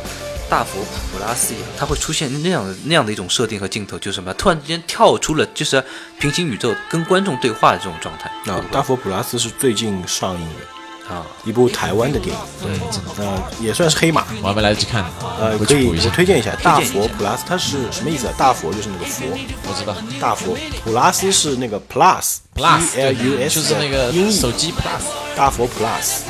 [0.49, 0.79] 大佛
[1.11, 4.33] 普拉斯一样，它会出现那样的那样的一种设定和镜头，就是什么？
[4.35, 5.85] 突然之间跳出了就是
[6.21, 8.31] 平行宇宙跟观众对话的这种状态。
[8.51, 10.61] 啊会不，会大佛普拉斯是最近上映的
[11.09, 14.25] 啊，一部台湾的电影，对，真的，呃，也算是黑马。
[14.43, 15.05] 我还没来得及看，
[15.41, 16.11] 呃，可以我。
[16.13, 18.33] 推荐一下大佛普拉斯，它是什么意思啊？
[18.37, 19.25] 大佛就是那个佛，
[19.67, 26.23] 我知道大佛普拉斯是那个 plus，plus，plus 就是那个音译手机 Plus，大佛 plus。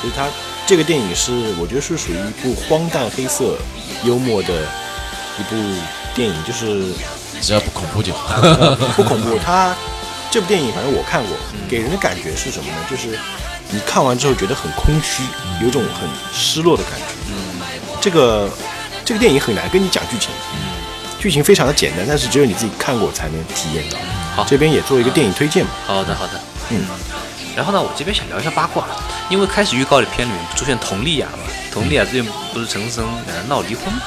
[0.00, 0.26] 所以它
[0.66, 3.56] 这个电影是我觉得是属于一部荒诞黑色
[4.04, 4.62] 幽默的
[5.38, 5.56] 一部
[6.14, 6.92] 电影，就是
[7.40, 8.40] 只要不恐怖就好。
[8.96, 9.38] 不恐怖。
[9.44, 9.74] 它
[10.30, 11.36] 这部电影反正我看过，
[11.68, 12.76] 给人的感觉是什么呢？
[12.90, 13.18] 就是
[13.70, 15.22] 你看完之后觉得很空虚，
[15.62, 17.06] 有种很失落的感觉。
[18.00, 18.48] 这个
[19.04, 20.30] 这个电影很难跟你讲剧情，
[21.18, 23.98] 剧情非常的简单，但是只有你自己看过才能体验到。
[24.36, 25.70] 好这边也做一个电影推荐嘛。
[25.86, 26.40] 好的好的，
[26.70, 26.86] 嗯。
[27.56, 28.86] 然后呢，我这边想聊一下八卦，
[29.30, 31.38] 因为开始预告的片里面出现佟丽娅嘛，
[31.72, 34.02] 佟丽娅最近不是陈思诚两人闹离婚嘛？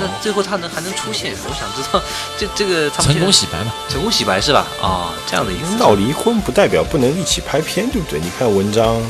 [0.00, 2.02] 那最后他能还能出现，我想知道
[2.38, 3.72] 这这个他们成功洗白嘛？
[3.88, 4.66] 成功洗白是吧？
[4.82, 5.76] 啊、这样的意思。
[5.76, 8.18] 闹离婚不代表不能一起拍片，对不对？
[8.20, 9.00] 你看文章，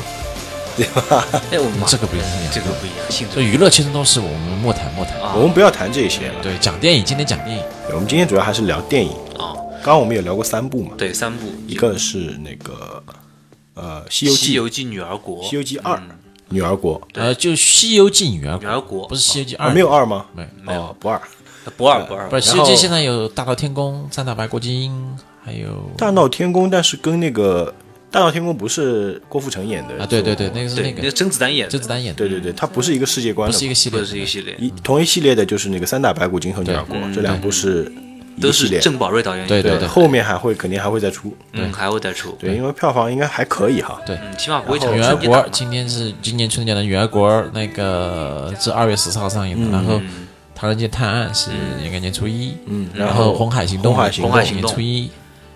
[0.75, 1.25] 对吧？
[1.51, 5.19] 哎，我们这个不一样，这个不一样，性质所以娱乐切身都是我们莫谈莫谈。
[5.21, 6.41] 啊我们不要谈这些了。
[6.41, 7.63] 对，讲电影，今天讲电影，
[7.93, 9.11] 我们今天主要还是聊电影。
[9.37, 13.01] 啊，刚刚我们有聊过三部嘛，对，三部，一个是那个
[13.73, 16.09] 呃《西游《记》，西游记》女儿国，西游记二嗯
[16.51, 17.01] 女儿国。
[17.13, 19.07] 对呃，就《西游记》女儿女儿国。
[19.07, 20.25] 不是《西游记啊，二》，没有二吗？
[20.35, 20.73] 没有没。
[20.73, 21.19] 有哦，不二。
[21.77, 22.27] 不二不二。
[22.29, 24.91] 不是《西游记》现在有大闹天宫、三打白骨精，
[25.43, 27.73] 还有大闹天宫，但是跟那个
[28.09, 38.10] 大闹天宫不是郭富城演的啊，对对对，那个是，那个那个甄子丹演的，甄子丹演的，对对对，它不是一个世界观的，不不是一个系列，是一个系列，一同一系列的就是那个三打白骨精和女儿国，这两部是一
[38.41, 38.51] 都。
[38.51, 39.87] 是郑宝瑞导演对，对对。
[39.87, 41.33] 后面还会肯定还会再出。
[41.53, 43.99] 嗯，还会再出，对，因为票房应该还可以哈。
[44.05, 44.17] 对。
[44.17, 49.95] 嗯，起码不会超然后女儿国今天是今年春节的女儿国，那个是二月十四号上映的，然后
[50.55, 51.51] 《唐人街探案》是
[51.83, 54.69] 应该年初一，嗯，然后红海行动》红海行动红海行动。
[54.69, 55.09] 年初一，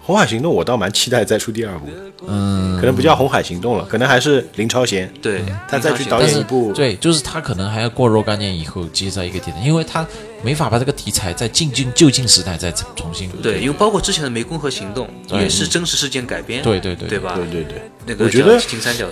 [0.06, 1.88] 红海行动》我倒蛮期待再出第二部，
[2.28, 5.12] 嗯，可能不叫《红海行动》了，可能还是林超贤。
[5.20, 6.72] 对，他再去导演一部。
[6.74, 10.06] 对，就是他可能还要过若干年以后接在一个题材，因为他
[10.44, 13.28] 没法把这个题材在近近就近时代再重新。
[13.42, 15.10] 对，因为包括之前的《湄公河行动》
[15.42, 17.10] 也是真实事件改编，对对对。
[17.10, 17.34] 对吧？
[17.36, 18.62] 对对对，那个我觉得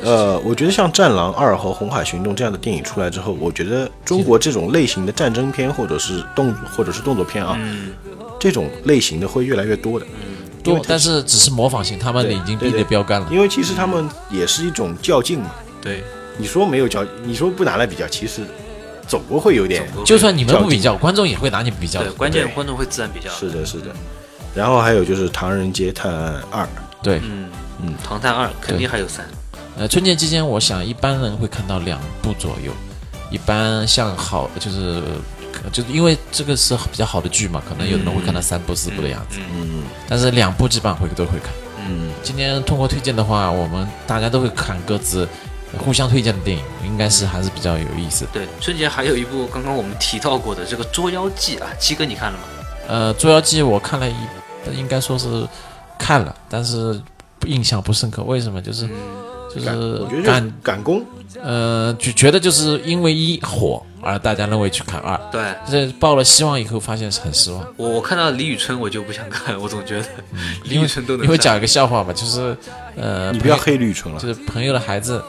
[0.03, 7.93] 呃，我觉得像《战狼二》和《红海行动》这样的电影出来之后，我觉得中国这种类型的战争片或者是动或者是动作片啊，嗯。
[8.39, 10.05] 这种类型的会越来越多的。
[10.63, 13.27] 多，但是只是模仿性，他们对已经逼对对得标杆了。
[13.29, 15.51] 因为其实他们也是一种较劲嘛。
[15.81, 16.03] 对，
[16.37, 18.41] 你说没有较，你说不拿来比较，其实
[19.07, 19.85] 总归会有点。
[20.05, 22.13] 就算你们不比较，观众也会拿你比较对，的。
[22.13, 23.29] 关键观众会自然比较。
[23.31, 23.87] 是的，是的。
[24.55, 26.63] 然后还有就是《唐人街探案二》，
[27.01, 27.49] 对，嗯
[27.81, 29.25] 嗯，《唐探二》肯定还有三，
[29.77, 32.71] 呃，春节期间，我想一般人会看到两部左右，
[33.31, 35.01] 一般像好就是
[35.71, 41.51] 就是因为这个是比较好的剧嘛，可能有的人会看到三部四部的样子，嗯但是两部基本上会都会看。
[41.87, 45.27] 嗯，今天通过推荐的话，我们大家都会看各自
[45.77, 48.31] 互相推荐的电影，应该是还是比较有意思的。
[48.33, 52.43] 对，春节还有一部刚刚我们提到过的这个《捉妖记》啊，七哥你看了吗？
[52.87, 54.15] 呃，《捉妖记》我看了一，
[54.73, 55.47] 应该说是
[55.97, 57.01] 看了，但是
[57.45, 58.23] 印象不深刻。
[58.23, 58.61] 为什么？
[58.61, 58.87] 就是
[59.53, 61.05] 就是赶我觉得就是感赶工，
[61.41, 67.65] 呃，就觉得就是因为一火而大家认为去看二，对这抱了希望以后发现是很失望。
[67.77, 70.05] 我我看到李宇春我就不想看，我总觉得
[70.65, 72.55] 李宇春都能上因为讲一个笑话嘛，就是
[72.95, 74.27] 呃，你不要黑李宇春了就。
[74.27, 75.21] 是朋友的孩子，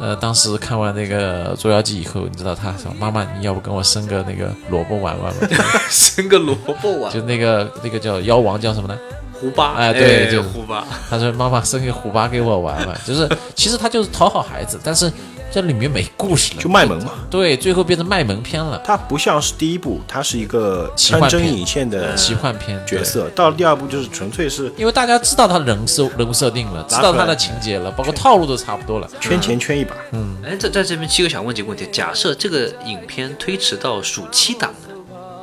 [0.00, 5.48] 呃，当时看完那个《捉妖记》以后，你知道他说：“妈妈，你要不跟我生个那个萝卜玩玩吧？
[5.88, 8.98] 生个萝卜玩，就那个那个叫妖王叫什么呢？
[9.40, 15.10] 胡巴，哎对就胡巴，他说：“妈妈生个胡巴给我玩玩。”就是其实他就是讨好孩子，但是
[15.50, 17.12] 这里面没故事了，就卖萌嘛。
[17.30, 23.02] 对，最后变成卖萌片了，它不像是第一部，它是一个穿针奇幻片引线的奇幻片角。
[23.04, 29.08] 色，到了第二部就是纯粹是因为大家知道他人设人物设定了，知道他的情节了，包括套路都差不多了。
[29.20, 29.94] 圈钱圈一把。
[30.12, 34.94] 嗯哎，在在这边七哥想问几个问题，假设这个影片推迟到暑期档呢，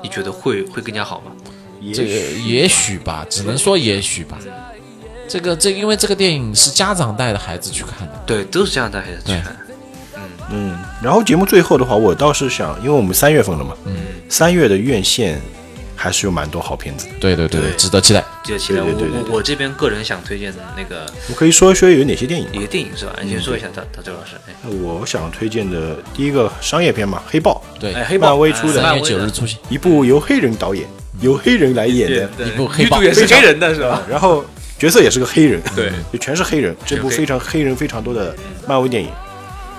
[0.04, 1.32] 你觉得会会更加好吗？
[1.94, 2.10] 这个
[2.48, 4.38] 也许吧，只能说也许吧。
[5.28, 9.58] 这个这因为这个电影是家长带着孩子去看的，对，都是家长带孩子去看。
[10.52, 13.96] 嗯，然后节目最后的话，我倒是想，因为我们三月份了嘛，嗯，
[14.30, 15.42] 三月的院线
[15.96, 17.14] 还是有蛮多好片子的。
[17.20, 18.24] 对对对对值得期待。
[18.44, 22.52] 值得期待，我对对对对我我这边个人想推荐的那个我可以说一说有哪些电影吗？
[22.54, 23.16] 一个电影是吧？
[23.24, 24.36] 你先说一下，大大周老师。
[24.46, 30.88] 哎我想推荐的第一个商业片嘛，《黑豹对，哎，黑豹漫威出的三月九日出现，》，一部由黑人导演、
[31.22, 34.02] 由黑人来演的，一部黑豹黑人的是吧？
[34.10, 34.44] 然后
[34.78, 38.36] 角色也是个黑人，对，就全是黑人，这部非常黑人非常多的
[38.68, 39.10] 漫威电影。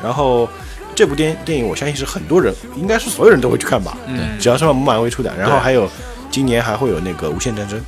[0.02, 0.48] 然后
[0.94, 5.34] 这部电电影，我相信是很多人，应该是所有人都会去看吧，嗯，只要是漫威出的。
[5.36, 5.88] 然后还有
[6.30, 7.78] 今年还会有那个《无限战争》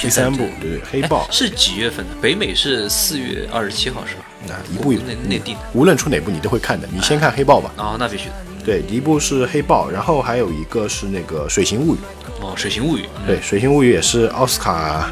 [0.00, 2.12] 第三部，对对，黑豹哎是几月份的？
[2.20, 4.22] 北美是四月二十七号是吧？
[4.46, 5.60] 那，一部一部内内地的。
[5.72, 6.88] 无论出哪部你都会看的。
[6.92, 8.34] 你先看黑豹吧，哦，那必须的。
[8.64, 11.98] 对，一部是黑豹，然后还有一个是那个《水形物语》，
[12.40, 15.10] 哦，《水形物语》对，《水形物语》也是奥斯卡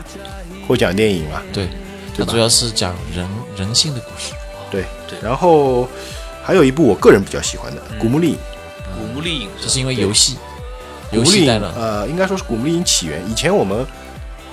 [0.66, 1.68] 获奖电影嘛，对，
[2.16, 4.32] 它主要是讲人人性的故事。
[4.70, 5.18] 对对。
[5.22, 5.88] 然后
[6.42, 8.34] 还有一部我个人比较喜欢的《古墓丽影》。
[8.98, 10.36] 古墓丽影这是因为游戏，
[11.10, 13.22] 游戏带了，呃，应该说是《古墓丽影》起源。
[13.30, 13.84] 以前我们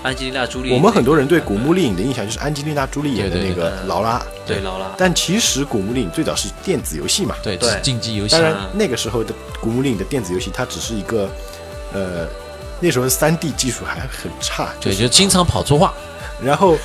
[0.01, 7.35] 安吉丽娜·朱莉，我们很多人对《古墓丽影》的印象就是安吉丽娜·朱莉演的那个劳拉，对劳拉，但其实《古墓丽影》最早是电子游戏嘛。
[7.41, 8.41] 对，对是竞技游戏当。
[8.41, 11.29] 然嗯，那个时候的《古墓丽影》的电子游戏，它只是一个，
[11.93, 12.27] 呃，
[12.83, 15.93] 那时候三 D 技术还很差，就对，是就经常跑错话。
[16.43, 16.77] 然后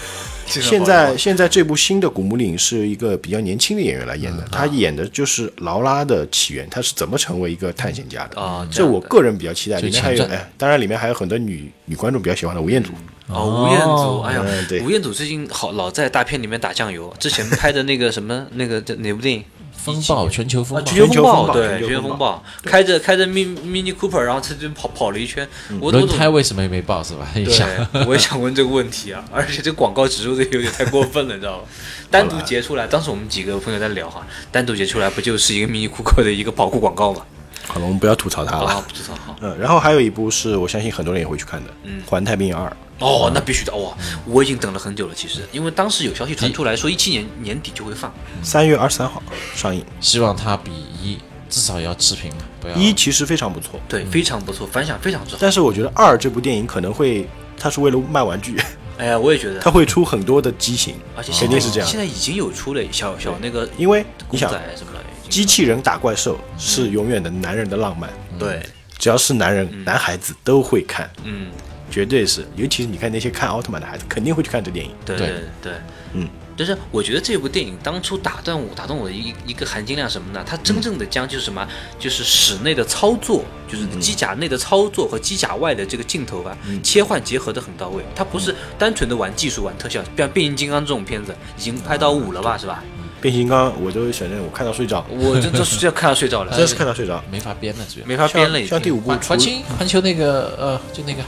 [0.47, 8.41] 现在现在这部新的《古墓丽影》是一个比较年轻的演员来演的，他演的就是劳拉的起源，他是怎么成为一个探险家的。
[8.41, 12.93] 啊，这我个人比较期待，里面还有哎，当然里面还有很多女女观众比较喜欢的吴彦祖，
[13.27, 19.45] 哦，吴彦祖，哎呀嗯对，吴彦祖最近好老在大片里面打酱油，之前拍的那个什么那个叫哪部电影？
[19.79, 25.49] 风暴，全球风啊，暴全，球风暴，对，全球风暴全球风暴，开着开着 mini mini Cooper，然后他就跑跑了一圈，
[25.81, 27.27] 轮胎为什么也没爆是吧？
[27.35, 31.65] 对，我也想问这个问题啊，而且这广告植入的有点太过分了，你知道吗？
[32.11, 37.23] 单独截出来，当时我们几个朋友在聊哈，单独截出来不就是一个 mini Cooper 的一个跑酷广告吗？
[37.67, 38.85] 好了，我们不要吐槽他啊，了。
[38.89, 39.37] 不知道哈。
[39.41, 42.69] 嗯，然后还有一部是我相信很多人也会去看的，嗯环太平洋二》。
[43.01, 43.97] 哦，那必须的哇！
[44.27, 49.23] 我已经等了很久了，其实，因为当时有消息传出来说一七年年底就会放，三月二十三号
[49.55, 49.85] 上映。
[50.01, 51.19] 希望它比一
[51.49, 52.75] 至少要持平，不要。
[52.75, 55.39] 一其实非常不错，对，非常不错，反响非常之好。
[55.41, 58.61] 但是我觉得二这部电影可能会，它是为了卖玩具，
[58.99, 59.61] 哎呀，我也觉得。
[59.61, 61.89] 它，会出很多的机型，而且现在肯定是这样。
[61.89, 61.99] 现。
[61.99, 64.99] 在已经有出了小小那个因为公你想，仔什么的，
[65.31, 68.61] 机器人打怪兽是永远的男人的浪漫，对，
[68.99, 71.09] 只要是男人、男孩子都会看。
[71.23, 71.49] 嗯，
[71.91, 74.93] 绝对是，尤其是你看那些看奥特曼的孩子，肯定会去看这电影。
[75.05, 75.29] 对对
[75.63, 75.73] 对，
[76.15, 76.29] 嗯。
[76.57, 80.43] 但是我觉得这部电影当初打断我、打动我的一一个含金量什么呢？
[80.45, 81.65] 它真正的将就是什么，
[82.01, 88.03] 就是室内的操作，就是机甲内的操作和机甲外的这个镜头吧，切换结合的很到位。
[88.13, 92.83] 它不是单纯的玩技术、玩特效，像变形金刚这种片子已经拍到五了吧，是吧？
[93.21, 97.23] 变形金刚，我都选择我看到睡着，我这这是要看到睡着了， 真是看到睡着。
[97.31, 97.85] 没法编了。
[98.05, 98.71] 没法编了已经。
[98.71, 101.23] 像第五部环环球环球那个呃，就那个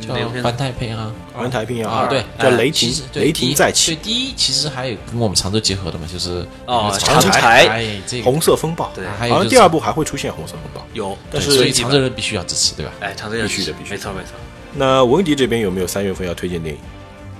[0.00, 8.90] 叫环太平洋环太平洋啊，对，叫雷霆雷霆再起，对，第一其实还有跟我们常州结合的嘛，就是哦长长柴，柴哎，这个红色风暴。
[8.94, 10.86] 对好像还有第二部还会出现红色风暴。
[10.92, 12.92] 有，但是所以常州人必须要支持，对吧？
[13.00, 14.30] 哎，常州人必须的必须的没错没错。
[14.74, 16.80] 那文迪这边有没有三月份要推荐电影？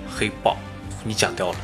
[0.09, 0.57] 黑豹，
[1.03, 1.55] 你讲掉了。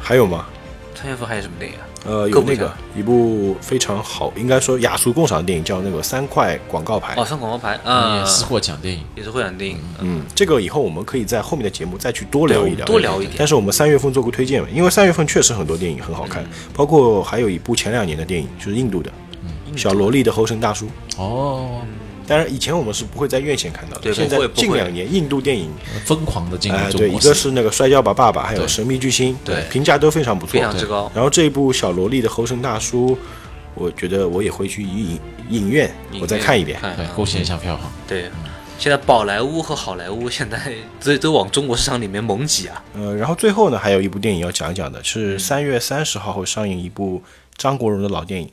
[0.00, 0.46] 还有吗？
[0.94, 1.81] 三月份还有什么电影啊？
[2.04, 7.14] 呃，有那个一部非常好，应该说雅俗共赏的电影，叫那个三块广告牌。
[7.16, 13.36] 哦，三广告牌，嗯，也是获奖电影，也是获奖电影，嗯，这个以后我们可以在后面的节目再去多聊一聊，多聊一点。
[13.38, 16.28] 但是我们三月份做过推荐嘛，因为三月份确实很多电影很好嗯。
[16.28, 16.44] 看，
[16.74, 19.10] 包括还有一部前两年的电影，就是印度的
[19.78, 20.86] 《小萝莉的猴神大叔》。
[21.18, 21.82] 哦，
[22.26, 25.70] 当然，以前我们是不会在院线看到的，对现在近两年印度电影，
[26.04, 29.62] 疯狂的进入中国一个是那个《摔跤吧，爸爸》，还有《神秘巨星》，对。
[29.70, 31.10] 评价都非常不错，非常之高。
[31.14, 33.16] 然后这一部《小萝莉的猴神大叔》，
[33.74, 35.18] 我觉得我也会去影
[35.50, 36.80] 影院，我再看一遍。
[37.14, 37.90] 贡献一下票房。
[38.06, 38.30] 对，
[38.78, 40.58] 现在宝莱坞和好莱坞现在
[41.02, 42.84] 都都往中国市场里面猛挤啊。
[42.94, 47.22] 呃，然后最后呢，还有一部电影要讲一讲的，嗯是三月三十号会上映一部
[47.56, 48.48] 张国荣的老电影《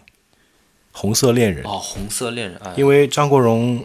[0.91, 3.83] 红色恋人》，哦，红色恋人啊，因为张国荣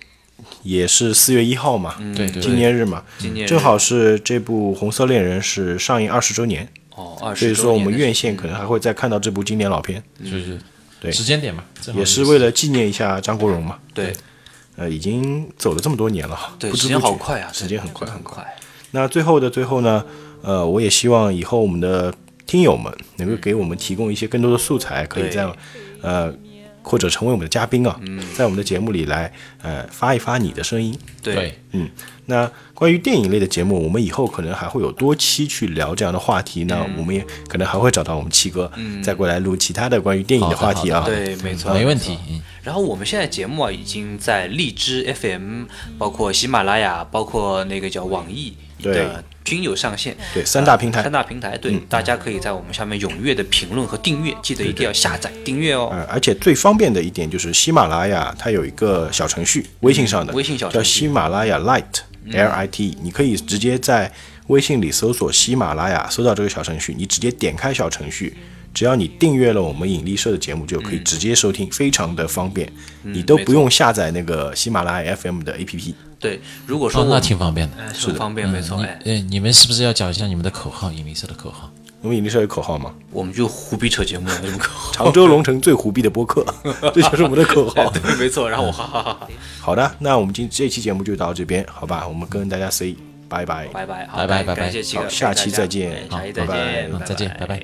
[0.62, 2.42] 也是四月一号嘛，对对。
[2.42, 3.04] 纪念日嘛，
[3.46, 10.58] 正好是这部《红色恋人》是上映二十周年，哦，二十，所以说我们院线可能还会再看到这部经典老片，就是
[11.00, 11.12] 对。
[11.12, 13.78] 时间点嘛，也是为了纪念一下张国荣嘛。
[13.92, 14.12] 对。
[14.76, 18.44] 呃，已经走了这么多年了，对，时间不知不觉好快啊，时间很快很快。
[18.90, 20.04] 那最后的最后呢，
[20.42, 22.12] 呃，我也希望以后我们的
[22.44, 25.48] 听友们能够给我们提供一些更多的素材，可以在
[26.02, 26.34] 呃
[26.84, 27.98] 或者成为我们的嘉宾啊，
[28.36, 29.32] 在我们的节目里来
[29.62, 30.96] 呃发一发你的声音。
[31.22, 31.88] 对，嗯，
[32.26, 36.64] 那关于电影类的节目，我们以后可能还会有多期去聊这样的话题。
[36.64, 38.70] 那我们也可能还会找到我们七哥，
[39.02, 41.02] 再过来录其他的关于电影的话题啊。
[41.06, 42.18] 对，没错，没问题。
[42.28, 45.64] 嗯，然后我们现在节目啊，已经在荔枝 FM、
[45.96, 50.16] 包括喜马拉雅、包括那个叫网易对的均有上线。
[50.32, 51.02] 对三大平台。
[51.02, 55.90] 三大平台，对，大家可以在我们下面踊跃的评论和订阅，记得一定要下载订阅哦。
[55.92, 61.00] 呃，而且最方便的一点就是喜马拉雅它有一个小程序，微信上的，微信小叫程序。
[61.00, 61.84] 叫喜马拉雅 Light
[62.32, 64.10] L I T，你可以直接在
[64.46, 68.34] 微信里搜索喜马拉雅，搜到这个小程序，你直接点开小程序，
[68.72, 72.70] 只要你订阅了我们引力社的节目，就可以直接收听，非常的方便，
[73.02, 75.94] 你都不用下载那个喜马拉雅 FM 的 A P P。
[76.24, 78.82] 对，如果说那挺方便的，是方便，没错。
[79.04, 80.90] 哎，你们是不是要讲一下你们的口号？
[80.90, 81.70] 尹明社的口号？
[82.00, 82.94] 我们尹明社有口号吗？
[83.10, 84.90] 我们就胡逼扯节目有什么口号？
[84.92, 86.42] 常州龙城最胡逼的播客，
[86.94, 87.90] 这就是我们的口号。
[87.92, 88.48] 对，没错。
[88.48, 89.28] 然后我哈哈哈哈。
[89.60, 92.08] 好的，那我们今这期节目就到这边，好吧？
[92.08, 92.86] 我们跟大家说
[93.28, 97.60] 拜拜，拜拜，拜拜，拜拜，好，下期再见，好，再见，再见，拜拜。